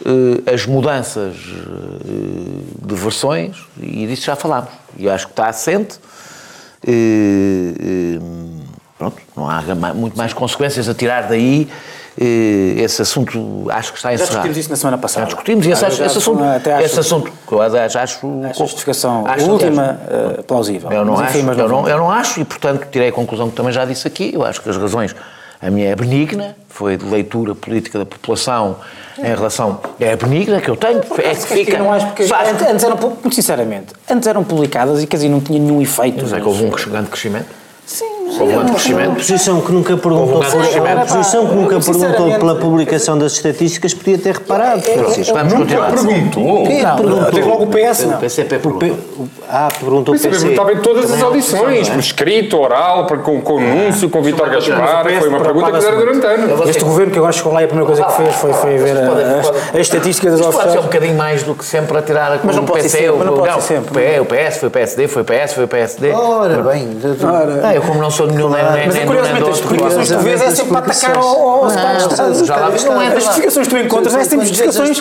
[0.03, 4.71] uh, as mudanças uh, de versões, e disso já falámos.
[4.97, 6.01] E acho que está assente.
[9.11, 9.63] Pronto, não há
[9.95, 11.69] muito mais consequências a tirar daí.
[12.17, 14.33] Esse assunto acho que está encerrado.
[14.33, 15.21] Já discutimos isso na semana passada.
[15.23, 19.51] Já discutimos esse, esse, assunto, até acho, esse assunto, eu acho, acho a justificação acho,
[19.51, 19.99] última
[20.47, 20.93] plausível.
[20.93, 23.73] Eu não, acho, eu, não, eu não acho e, portanto, tirei a conclusão que também
[23.73, 24.31] já disse aqui.
[24.33, 25.15] Eu acho que as razões
[25.61, 28.77] A minha é benigna, foi de leitura política da população
[29.19, 29.81] em relação.
[29.99, 31.01] É benigna que eu tenho.
[31.19, 31.79] É que fica.
[31.79, 35.41] Não acho porque que- antes eram, muito sinceramente, antes eram publicadas e quer dizer, não
[35.41, 36.19] tinha nenhum efeito.
[36.23, 37.47] Mas é que houve um grande crescimento.
[37.87, 39.11] Sim, Houve um crescimento.
[39.13, 44.19] oposição que nunca perguntou, um a oposição que nunca perguntou pela publicação das estatísticas podia
[44.19, 45.35] ter reparado, Francisco.
[45.35, 45.91] Vamos continuar.
[45.93, 46.65] Perguntou.
[46.65, 47.25] Quem é que Não, perguntou?
[47.33, 48.19] teve logo o PS, O não.
[48.19, 48.97] PCP O P- perguntou.
[49.19, 50.49] o- Ah, perguntou o Isso PC.
[50.49, 54.19] estava em todas as Também é audições, oposição, por escrito, oral, com, com anúncio, com
[54.19, 56.69] a Gaspar, foi uma pergunta que fizeram durante anos.
[56.69, 58.97] Este governo que agora chegou lá e a primeira coisa que fez foi, foi ver
[59.07, 61.65] Pode- a- pode- as, as estatísticas das Isto pode ser um bocadinho mais do que
[61.65, 63.11] sempre a tirar com Mas não o PC.
[63.13, 64.19] mas não o- pode ser sempre.
[64.21, 66.11] O PS, foi o PSD, foi o PS, foi o PSD.
[66.13, 66.89] Ora bem,
[67.63, 70.23] Ah, eu como não sou nenhum nem, nem, Mas nem, curiosamente as publicações que tu
[70.23, 72.45] vês é sempre para atacar ao, Estado.
[72.45, 75.01] já lá viste, não é As justificações que tu encontras é sempre justificações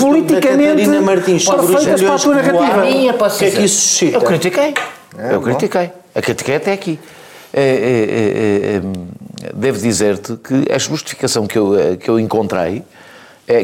[0.00, 3.24] politicamente perfeitas para a tua narrativa.
[3.24, 4.16] A O que é que isso suscita?
[4.16, 4.74] Eu critiquei.
[5.30, 5.90] eu critiquei.
[6.14, 6.98] Eu critiquei até aqui.
[7.54, 12.18] É, é, é, é, é, devo dizer-te que a justificação que eu, eh, que eu
[12.18, 12.82] encontrei, é,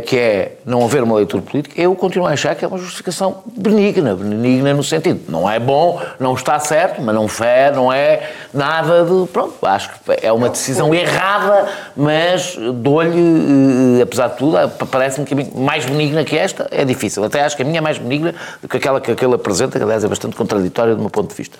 [0.00, 3.42] que é não haver uma leitura política, eu continuo a achar que é uma justificação
[3.46, 4.14] benigna.
[4.14, 9.04] Benigna no sentido, não é bom, não está certo, mas não fé, não é nada
[9.04, 9.26] de.
[9.28, 14.56] Pronto, acho que é uma decisão errada, mas dou-lhe, eh, apesar de tudo,
[14.90, 17.24] parece-me que mais benigna que esta é difícil.
[17.24, 19.84] Até acho que a minha é mais benigna do que aquela que aquele apresenta, que
[19.84, 21.58] aliás é bastante contraditória do meu ponto de vista.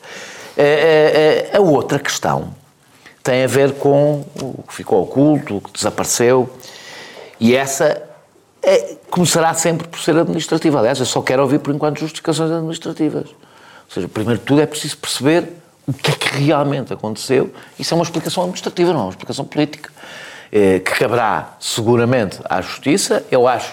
[0.57, 2.49] Eh, eh, A outra questão
[3.23, 6.49] tem a ver com o que ficou oculto, o que desapareceu,
[7.39, 8.08] e essa
[8.69, 10.79] é- começará sempre por ser administrativa.
[10.79, 13.29] Aliás, eu só quero ouvir por enquanto justificações administrativas.
[13.31, 15.45] Ou seja, primeiro de tudo é preciso perceber
[15.87, 17.51] o que é que realmente aconteceu.
[17.79, 19.91] Isso é uma explicação administrativa, não é uma explicação política.
[20.53, 23.23] eh, Que caberá seguramente à Justiça.
[23.31, 23.73] Eu acho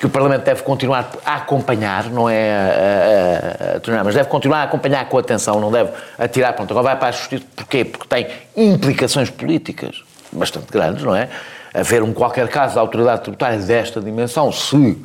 [0.00, 4.28] que o Parlamento deve continuar a acompanhar, não é a, a, a tornar, mas deve
[4.28, 7.84] continuar a acompanhar com atenção, não deve atirar, pronto, agora vai para a Justiça, porquê?
[7.84, 8.26] Porque tem
[8.56, 11.28] implicações políticas bastante grandes, não é?
[11.74, 14.96] Haver um qualquer caso da autoridade tributária desta dimensão, se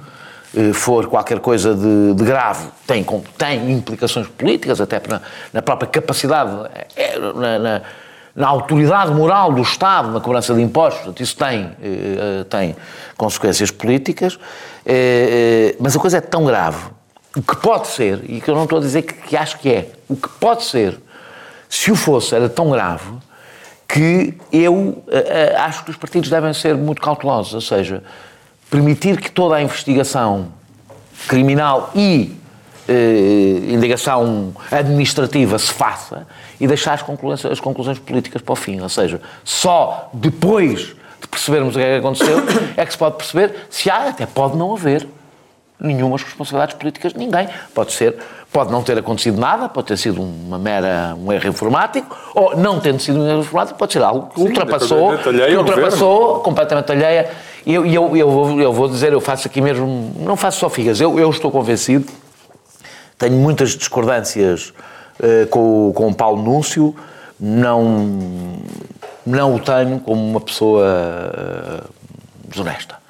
[0.55, 3.05] eh, for qualquer coisa de, de grave, tem,
[3.37, 6.51] tem implicações políticas, até na, na própria capacidade,
[6.95, 7.81] eh, na, na-
[8.35, 12.75] na autoridade moral do Estado na cobrança de impostos, isso tem, eh, tem
[13.15, 14.39] consequências políticas,
[15.79, 16.83] mas a coisa é tão grave,
[17.37, 19.69] o que pode ser, e que eu não estou a dizer que, que acho que
[19.71, 20.97] é, o que pode ser,
[21.69, 23.05] se o fosse, era tão grave,
[23.87, 28.03] que eu eh, acho que os partidos devem ser muito cautelosos, ou seja,
[28.69, 30.47] permitir que toda a investigação
[31.27, 32.35] criminal e
[32.87, 36.27] eh, indagação administrativa se faça
[36.59, 38.81] e deixar as conclusões, as conclusões políticas para o fim.
[38.81, 42.43] Ou seja, só depois de percebermos o que é que aconteceu
[42.75, 45.07] é que se pode perceber se há, até pode não haver
[45.79, 47.47] nenhumas responsabilidades políticas de ninguém.
[47.73, 48.17] Pode ser,
[48.53, 52.79] pode não ter acontecido nada, pode ter sido uma mera, um erro informático, ou não
[52.79, 56.91] tendo sido um erro informático, pode ser algo que ultrapassou, completamente alheio que ultrapassou completamente
[56.91, 57.29] alheia.
[57.65, 60.69] E eu, eu, eu, vou, eu vou dizer, eu faço aqui mesmo, não faço só
[60.69, 62.05] figas, eu, eu estou convencido,
[63.17, 64.71] tenho muitas discordâncias
[65.21, 66.95] eh, com, o- com o Paulo Núncio,
[67.39, 68.07] não,
[69.25, 71.83] não o tenho como uma pessoa eh,
[72.49, 73.01] desonesta.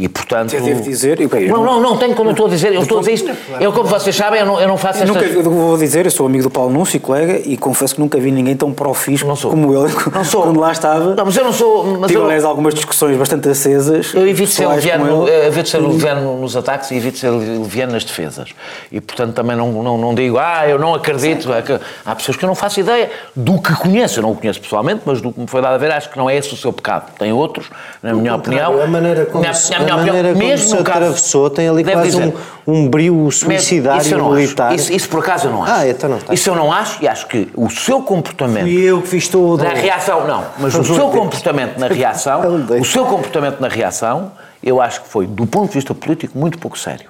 [0.00, 0.54] E, portanto...
[0.54, 2.82] Eu devo dizer- eu- eu- Não, não, não tenho como eu estou a dizer, eu
[2.82, 3.30] estou a dizer isto.
[3.58, 5.34] Eu, como vocês sabem, eu não, eu não faço Eu estas...
[5.34, 8.16] nunca, eu vou dizer, eu sou amigo do Paulo Núncio, colega, e confesso que nunca
[8.20, 9.50] vi ninguém tão pró-fisco Não sou.
[9.50, 10.42] como ele Não sou.
[10.44, 11.16] quando lá estava.
[11.16, 11.84] Não, mas eu não sou...
[11.98, 14.14] Mas Tive, eu, aliás, algumas discussões bastante acesas.
[14.14, 18.04] Eu evito ser, leviano, eh, evito ser leviano nos ataques e evito ser leviano nas
[18.04, 18.50] defesas.
[18.92, 21.52] E, portanto, também não, não, não digo, ah, eu não acredito.
[21.52, 21.76] É que
[22.06, 24.20] há pessoas que eu não faço ideia do que conheço.
[24.20, 26.16] Eu não o conheço pessoalmente, mas do que me foi dado a ver, acho que
[26.16, 27.10] não é esse o seu pecado.
[27.18, 27.66] Tem outros,
[28.00, 28.80] na minha opinião.
[28.80, 31.68] A maneira como, na, se, na opinião, maneira como mesmo se no caso- atravessou tem
[31.68, 32.34] ali quase dizer,
[32.66, 34.74] um, um isso suicidário militar.
[34.74, 35.72] Isso, isso por acaso eu não acho.
[35.72, 36.34] Ah, então não está.
[36.34, 38.64] Isso eu não acho e acho que o seu comportamento.
[38.64, 39.64] Fui eu que fiz tudo.
[39.64, 40.44] Na reação, não.
[40.58, 42.40] Mas o seu comportamento na reação,
[42.80, 44.32] o seu comportamento na reação,
[44.62, 47.08] eu acho que foi, do ponto de vista político, muito pouco sério.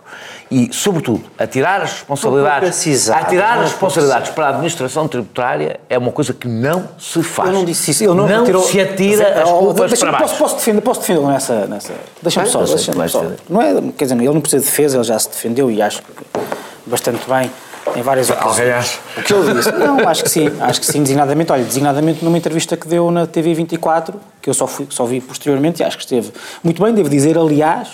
[0.51, 6.13] E, sobretudo, atirar as responsabilidades, acisado, atirar as responsabilidades para a administração tributária é uma
[6.13, 7.49] coisa que não se faz.
[7.49, 8.05] Eu não disse isso.
[8.05, 10.25] Eu não, não retirou- se atira as oh, culpas para baixo.
[10.25, 11.93] Posso, posso defender, posso defender nessa, nessa.
[12.23, 13.25] Deixa-me só, vais só.
[13.49, 16.03] Não é, quer dizer, ele não precisa de defesa, ele já se defendeu e acho
[16.03, 16.13] que
[16.87, 17.51] bastante bem
[17.97, 18.59] em várias ocasiões.
[18.59, 18.99] Alguém acha?
[19.17, 19.73] O que ele disse?
[19.73, 21.53] Não, acho que sim, acho que sim, designadamente.
[21.53, 25.21] Olha, designadamente numa entrevista que deu na TV 24, que eu só, fui, só vi
[25.21, 26.33] posteriormente e acho que esteve
[26.63, 26.93] muito bem.
[26.95, 27.89] Devo dizer, aliás,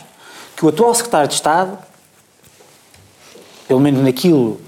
[0.56, 1.76] que o atual secretário de Estado,
[3.66, 4.60] pelo menos naquilo,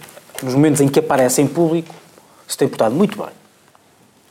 [0.43, 1.95] nos momentos em que aparece em público,
[2.47, 3.29] se tem portado muito bem.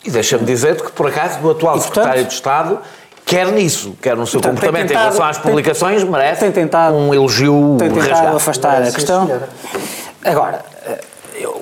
[0.03, 2.79] E deixa-me dizer que, por acaso, o atual E, portanto, secretário de Estado
[3.25, 6.41] quer nisso, quer no seu Portanto, tem comportamento em tentado- relação às tem- publicações, merece
[6.41, 8.37] tem tentado- um elogio tem tentado rasgado.
[8.37, 9.25] afastar a Sim, questão.
[9.25, 9.49] senhora.
[10.25, 10.99] Agora, eh,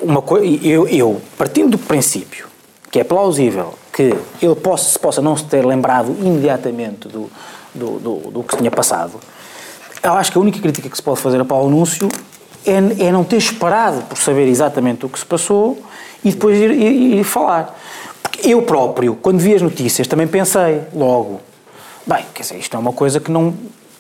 [0.01, 2.47] uma coi- eu, eu, partindo do princípio
[2.89, 7.30] que é plausível que ele possa, se possa não se ter lembrado imediatamente do,
[7.76, 9.20] do, do, do que tinha passado,
[10.01, 12.07] eu acho que a única crítica que se pode fazer a Paulo Anúncio
[12.66, 15.78] é, é não ter esperado por saber exatamente o que se passou
[16.24, 17.78] e depois ir, ir, ir falar.
[18.22, 21.41] Porque eu próprio, quando vi as notícias, também pensei logo,
[22.07, 23.53] bem, quer dizer, isto é uma coisa que não,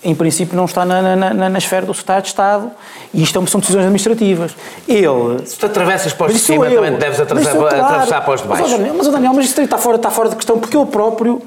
[0.03, 2.71] em princípio não está na, na, na, na esfera do Estado de Estado
[3.13, 4.55] e isto são decisões administrativas.
[4.87, 5.45] Ele...
[5.45, 8.41] Se tu atravessas para os de cima, eu, também deves atravessar, claro, atravessar para os
[8.41, 8.63] de baixo.
[8.63, 11.41] Mas, Daniel, mas, Daniel, mas isso está fora, está fora de questão, porque eu próprio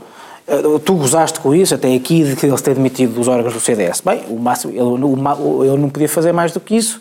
[0.85, 3.59] tu gozaste com isso, até aqui, de que ele se ter demitido dos órgãos do
[3.59, 4.01] CDS.
[4.01, 7.01] Bem, o máximo, ele, o, ele não podia fazer mais do que isso,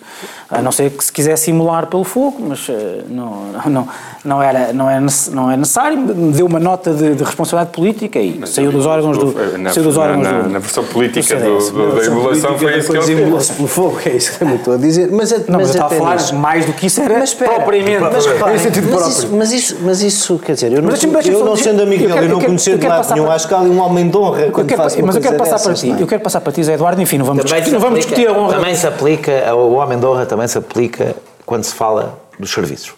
[0.49, 3.87] a não ser que se quisesse simular pelo fogo, mas eh, não, não,
[4.23, 4.99] não, era, não, é,
[5.31, 5.97] não é necessário.
[6.33, 9.57] Deu uma nota de, de responsabilidade política e mas saiu dos órgãos do.
[9.59, 12.91] Na, saiu dos órgãos na, do, na versão política do, do, da emulação foi isso
[12.91, 13.49] que ele fez.
[13.51, 15.11] pelo fogo, é isso que eu estou a dizer.
[15.11, 17.53] Mas, não, mas, mas eu estava a falar mais do que isso era mas, espera,
[17.53, 17.99] propriamente.
[17.99, 21.83] Mas, reparem, mas, isso, mas, isso, mas isso, quer dizer, eu não, eu não sendo
[21.83, 24.17] amigo dele e não conhecendo de lado nenhum, acho que há ali um homem de
[24.17, 26.51] honra quando quero, faz Mas eu quero passar dessas, para ti, eu quero passar para
[26.51, 28.53] ti, Zé Eduardo, enfim, não vamos, também discutir, não vamos aplica, discutir a honra.
[28.55, 31.15] Também se aplica, o homem de honra também se aplica
[31.45, 32.93] quando se fala dos serviços.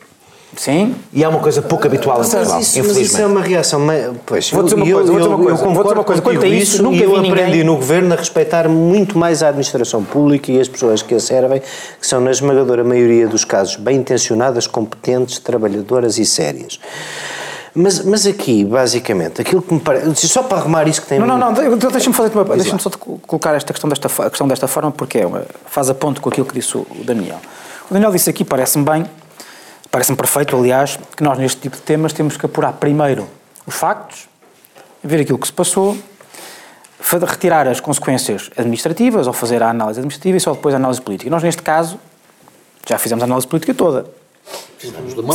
[0.56, 0.96] Sim.
[1.14, 3.00] E é uma coisa pouco habitual em Portugal, isso, infelizmente.
[3.00, 3.82] Mas isso é uma reação.
[4.26, 5.52] Pois, vou dizer uma coisa, vou dizer uma coisa.
[5.52, 6.22] Eu concordo uma coisa.
[6.22, 7.64] Quanto a isso, nunca e eu aprendi ninguém...
[7.64, 11.60] no governo a respeitar muito mais a administração pública e as pessoas que a servem,
[11.60, 16.80] que são, na esmagadora maioria dos casos, bem intencionadas, competentes, trabalhadoras e sérias.
[17.80, 20.28] Mas, mas aqui, basicamente, aquilo que me parece.
[20.28, 21.20] Só para arrumar isso que tem.
[21.20, 24.92] Não, não, não, deixa-me fazer uma, deixa só colocar esta questão desta, questão desta forma,
[24.92, 27.40] porque é uma, faz a ponto com aquilo que disse o Daniel.
[27.88, 29.06] O Daniel disse aqui, parece-me bem,
[29.92, 33.28] parece-me perfeito, aliás, que nós neste tipo de temas temos que apurar primeiro
[33.68, 34.28] os factos,
[35.04, 35.96] ver aquilo que se passou,
[37.28, 41.30] retirar as consequências administrativas ou fazer a análise administrativa e só depois a análise política.
[41.30, 42.00] Nós, neste caso,
[42.90, 44.18] já fizemos a análise política toda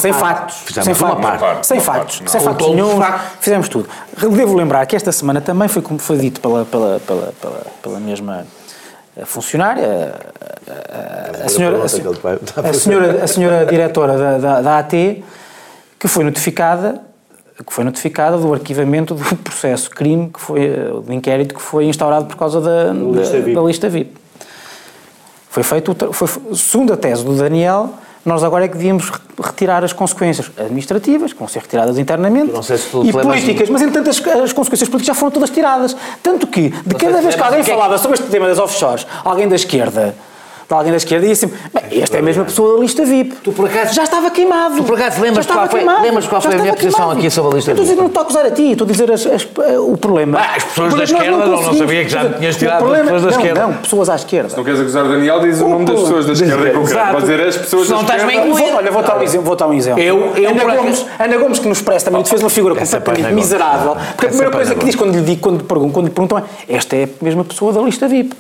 [0.00, 0.56] sem factos.
[0.64, 1.22] Fizemos sem factos.
[1.22, 2.18] Parte, parte, sem uma factos.
[2.18, 3.00] parte, sem factos nenhum.
[3.40, 3.88] Fizemos tudo.
[4.16, 8.00] Devo lembrar que esta semana também foi, como foi dito pela, pela, pela, pela, pela
[8.00, 8.46] mesma
[9.24, 10.14] funcionária,
[10.66, 11.88] a, a, a, senhora, a,
[12.72, 14.92] senhora, a senhora diretora da, da, da AT,
[15.98, 17.00] que foi notificada
[17.66, 20.68] que foi notificada do arquivamento do processo crime que foi
[21.04, 23.54] do inquérito que foi instaurado por causa da, da, lista, VIP.
[23.54, 24.16] da lista VIP.
[25.50, 27.90] Foi feito, foi, segundo a tese do Daniel,
[28.24, 29.10] nós agora é que devíamos
[29.42, 34.18] retirar as consequências administrativas, que vão ser retiradas internamente, se e políticas, mas entanto as,
[34.18, 35.96] as, consequências políticas já foram todas tiradas.
[36.22, 39.48] Tanto que, de cada vez que alguém é falava sobre este tema das offshores, alguém
[39.48, 40.14] da esquerda
[40.72, 43.36] para alguém da esquerda e disse bem, esta é a mesma pessoa da lista VIP.
[43.44, 43.94] Tu por acaso...
[43.94, 44.76] Já estava queimado.
[44.76, 47.56] Tu por acaso lembras qual foi, lembras qual foi a minha posição aqui sobre a
[47.56, 47.82] lista VIP?
[47.82, 49.48] Estou a dizer, não estou a acusar a ti, estou a dizer as, as,
[49.78, 50.38] o problema.
[50.38, 53.28] Ah, as pessoas da esquerda, não, não, sabia que já tinhas tirado as pessoas da
[53.28, 53.60] esquerda.
[53.60, 54.48] Não, pessoas à esquerda.
[54.48, 57.10] Se não queres acusar o Daniel, diz o nome das pessoas da esquerda em concreto.
[57.10, 58.76] Pode dizer as pessoas da esquerda.
[58.76, 59.46] Olha, vou dar um exemplo.
[59.46, 60.02] Vou dar um exemplo.
[60.02, 63.94] Eu, eu Ana, Gomes, Ana Gomes, que nos presta também, fez uma figura completamente miserável.
[64.16, 67.74] Porque a primeira coisa que diz quando lhe perguntam é esta é a mesma pessoa
[67.74, 68.34] da lista VIP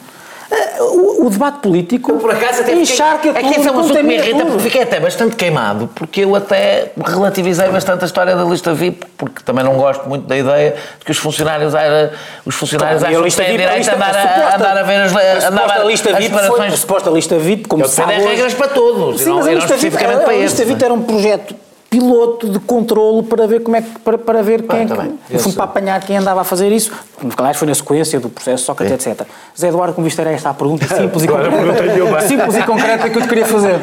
[0.80, 2.12] o, o, debate político.
[2.12, 4.82] Eu, por acaso, até encharca fiquei, aqui é um assunto que me irrita, porque fiquei
[4.82, 9.64] até bastante queimado, porque eu até relativizei bastante a história da lista VIP, porque também
[9.64, 12.12] não gosto muito da ideia de que os funcionários, era,
[12.44, 15.48] os funcionários claro, acham que têm direito a andar a, andar a ver as, a,
[15.48, 16.34] andar a lista VIP.
[16.34, 18.14] Foi, a suposta lista VIP, como se sabe.
[18.14, 20.84] regras para todos, Sim, e não, mas a lista especificamente VIP, para a lista VIP
[20.84, 21.54] era um projeto
[21.92, 25.52] piloto de controlo para ver como é que, para, para ver quem ah, é que,
[25.52, 26.90] para apanhar quem andava a fazer isso.
[27.36, 29.10] Aliás, foi na sequência do processo Sócrates, é.
[29.10, 29.26] etc.
[29.58, 33.18] Zé Eduardo, como visto, era esta a pergunta simples e concreta, simples e concreta que
[33.18, 33.78] eu te queria fazer.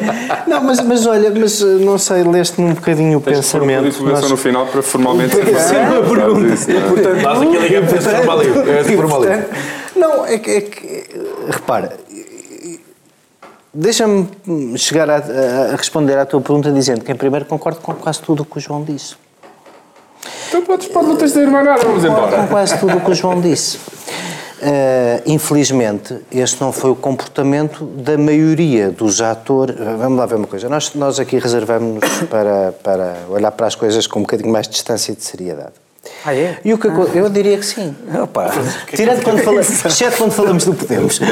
[0.48, 3.82] Não, mas, mas olha, mas não sei, leste-me um bocadinho o pensamento.
[3.82, 6.56] Tens uma no final para formalmente ser uma pergunta.
[6.88, 9.44] Portanto, Nós aqui ligamos esse formalismo.
[9.94, 11.04] Não, é que, é que
[11.48, 11.92] repara,
[13.72, 14.28] Deixa-me
[14.76, 18.42] chegar a, a, responder à tua pergunta dizendo que, em primeiro, concordo com quase tudo
[18.42, 19.14] o que o João disse.
[20.48, 22.36] Então podes, pode não tens de dizer mais nada, vamos embora.
[22.36, 23.76] Com quase tudo o que o João disse.
[23.76, 29.76] Uh, infelizmente, este não foi o comportamento da maioria dos atores.
[29.76, 30.68] Vamos lá ver uma coisa.
[30.68, 34.72] Nós, nós aqui reservamos-nos para, para olhar para as coisas com um bocadinho mais de
[34.72, 35.72] distância e de seriedade.
[36.24, 36.58] Ah, é?
[36.64, 36.92] E o que ah.
[37.14, 37.94] Eu diria que sim.
[38.22, 38.50] Opa,
[38.94, 41.20] tirando quando falamos, exceto quando falamos do Podemos.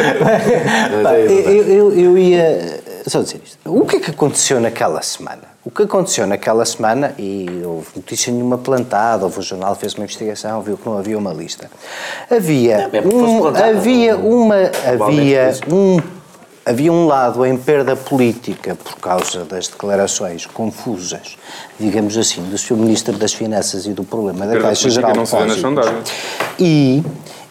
[1.29, 3.59] eu, eu, eu ia só dizer isto.
[3.65, 5.43] O que é que aconteceu naquela semana?
[5.65, 10.05] O que aconteceu naquela semana, e houve notícia nenhuma plantada, houve o jornal fez uma
[10.05, 11.71] investigação, viu que não havia uma lista.
[12.31, 14.57] Havia, é um, havia uma,
[14.87, 16.01] havia um
[16.69, 21.39] Havia um lado em perda política por causa das declarações confusas,
[21.81, 22.77] digamos assim, do Sr.
[22.77, 26.13] Ministro das Finanças e do problema da Caixa Geral de Depósitos.
[26.59, 27.03] E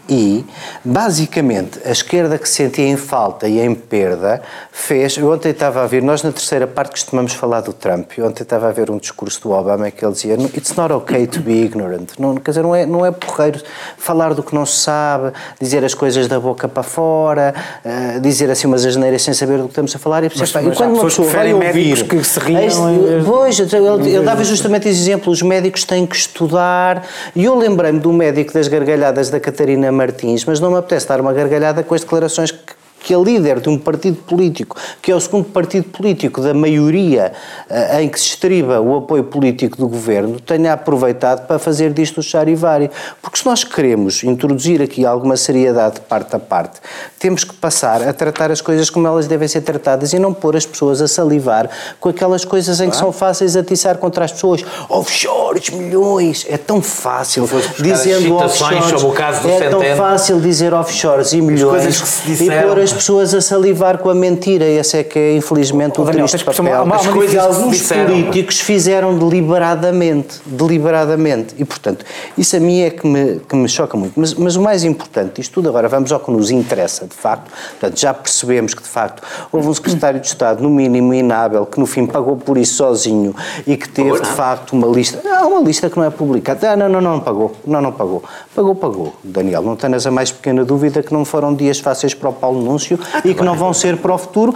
[0.09, 0.45] E,
[0.85, 4.41] basicamente, a esquerda que sentia em falta e em perda
[4.71, 5.17] fez.
[5.17, 8.11] Eu ontem estava a ver, nós na terceira parte costumamos falar do Trump.
[8.17, 11.27] Eu ontem estava a ver um discurso do Obama que ele dizia: It's not okay
[11.27, 12.11] to be ignorant.
[12.17, 13.61] Não, quer dizer, não é, não é porreiro
[13.97, 17.53] falar do que não se sabe, dizer as coisas da boca para fora,
[17.83, 20.23] uh, dizer assim umas asneiras sem saber do que estamos a falar.
[20.23, 22.07] E, mas, mas quando uma pessoa vai ouvir.
[22.07, 22.61] que se riam.
[22.61, 27.03] Este, pois, ele, ele dava justamente esse exemplo: os médicos têm que estudar.
[27.35, 31.19] E eu lembrei-me do médico das gargalhadas da Catarina Martins, mas não me apetece dar
[31.19, 35.15] uma gargalhada com as declarações que que a líder de um partido político, que é
[35.15, 37.31] o segundo partido político da maioria
[37.69, 42.19] uh, em que se estriba o apoio político do governo, tenha aproveitado para fazer disto
[42.19, 42.89] o charivari.
[43.21, 46.79] Porque se nós queremos introduzir aqui alguma seriedade de parte a parte,
[47.19, 50.55] temos que passar a tratar as coisas como elas devem ser tratadas e não pôr
[50.55, 51.69] as pessoas a salivar
[51.99, 54.63] com aquelas coisas em que são fáceis a atiçar contra as pessoas.
[54.89, 57.47] Offshores, milhões, é tão fácil
[57.79, 58.85] dizendo offshores.
[58.85, 63.33] Sobre o caso do é tão fácil dizer offshores e milhões e pôr as pessoas
[63.33, 64.65] a salivar com a mentira.
[64.65, 66.83] Esse é que é, infelizmente, o Daniel, triste papel.
[66.83, 70.39] Uma, uma, coisas que alguns políticos fizeram deliberadamente.
[70.45, 71.55] Deliberadamente.
[71.57, 72.05] E, portanto,
[72.37, 74.19] isso a mim é que me, que me choca muito.
[74.19, 77.51] Mas, mas o mais importante, isto tudo agora, vamos ao que nos interessa, de facto.
[77.71, 79.21] Portanto, já percebemos que, de facto,
[79.51, 83.35] houve um secretário de Estado, no mínimo inábil, que no fim pagou por isso sozinho
[83.65, 85.21] e que teve, de facto, uma lista.
[85.29, 86.71] Há uma lista que não é publicada.
[86.71, 87.55] Ah, não, não, não, não pagou.
[87.65, 88.23] Não, não pagou.
[88.55, 89.15] Pagou, pagou.
[89.23, 92.61] Daniel, não tenhas a mais pequena dúvida que não foram dias fáceis para o Paulo
[92.77, 94.53] Núncio ah, e que não vão ser para o futuro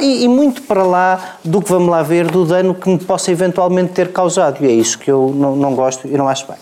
[0.00, 3.30] e, e, muito para lá do que vamos lá ver do dano que me possa
[3.30, 4.64] eventualmente ter causado.
[4.64, 6.56] E é isso que eu não, não gosto e não acho bem.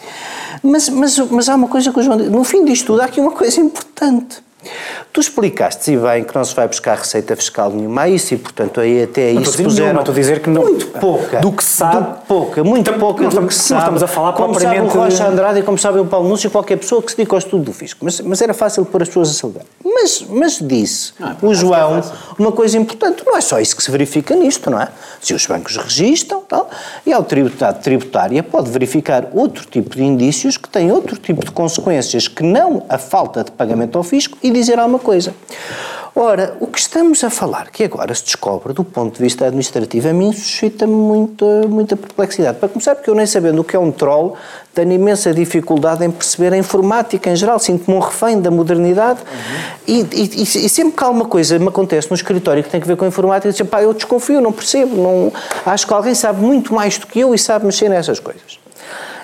[0.63, 3.21] Mas, mas, mas há uma coisa que o João no fim disto tudo, há aqui
[3.21, 4.43] uma coisa importante.
[5.13, 8.39] Tu explicaste e bem que não se vai buscar receita fiscal nenhuma a isso e,
[8.39, 9.99] portanto, aí até aí se puseram...
[9.99, 10.63] estou a dizer que não...
[10.63, 11.39] Muito pouca.
[11.39, 12.21] Do que sabe...
[12.27, 13.81] pouca, muito estamos, pouca do que sabe.
[13.83, 14.91] estamos a falar como propriamente...
[14.91, 17.35] sabe o Rocha Andrade e como sabe o Paulo Núncio qualquer pessoa que se dedica
[17.35, 18.03] ao estudo do fisco.
[18.03, 19.65] Mas, mas era fácil pôr as pessoas a salgar.
[19.85, 22.03] Mas, mas disse não, o João é
[22.39, 23.23] uma coisa importante.
[23.27, 24.89] Não é só isso que se verifica nisto, não é?
[25.21, 26.71] Se os bancos registram tal,
[27.05, 31.51] e a autoridade tributária pode verificar outro tipo de indícios que têm outro tipo de
[31.51, 35.35] consequências que não a falta de pagamento ao fisco e dizer alguma coisa.
[36.15, 40.11] Ora, o que estamos a falar, que agora se descobre do ponto de vista administrativo,
[40.11, 42.59] a mim suscita muita, muita perplexidade.
[42.59, 44.37] Para começar, porque eu nem sabendo o que é um troll,
[44.75, 49.75] tenho imensa dificuldade em perceber a informática em geral, sinto-me um refém da modernidade uhum.
[49.87, 52.97] e, e, e, sempre que alguma coisa me acontece no escritório que tem a ver
[52.97, 55.33] com a informática, eu digo, pá, eu desconfio, não percebo, não,
[55.65, 58.61] acho que alguém sabe muito mais do que eu e sabe mexer nessas coisas.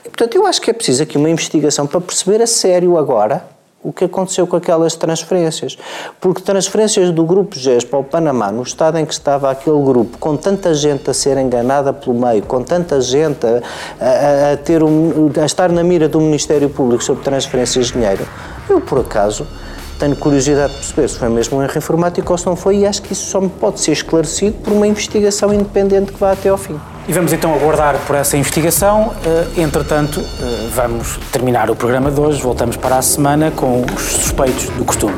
[0.07, 3.58] E, portanto, eu acho que é preciso aqui uma investigação para perceber a sério agora
[3.83, 5.79] o que aconteceu com aquelas transferências.
[6.21, 10.19] Porque transferências do grupo GES para o Panamá, no estado em que estava aquele grupo,
[10.19, 13.61] com tanta gente a ser enganada pelo meio, com tanta gente a,
[14.01, 18.27] a, a ter um, a estar na mira do Ministério Público sobre transferências de dinheiro,
[18.69, 19.47] eu, por acaso,
[19.99, 22.87] tenho curiosidade de perceber se foi mesmo um erro informático ou se não foi, e
[22.87, 26.49] acho que isso só me pode ser esclarecido por uma investigação independente que vá até
[26.49, 26.79] ao fim.
[27.09, 29.15] E vamos então aguardar por essa investigação.
[29.25, 32.41] Eh, entretanto, eh, vamos terminar o programa de hoje.
[32.43, 35.17] Voltamos para a semana com os suspeitos do costume.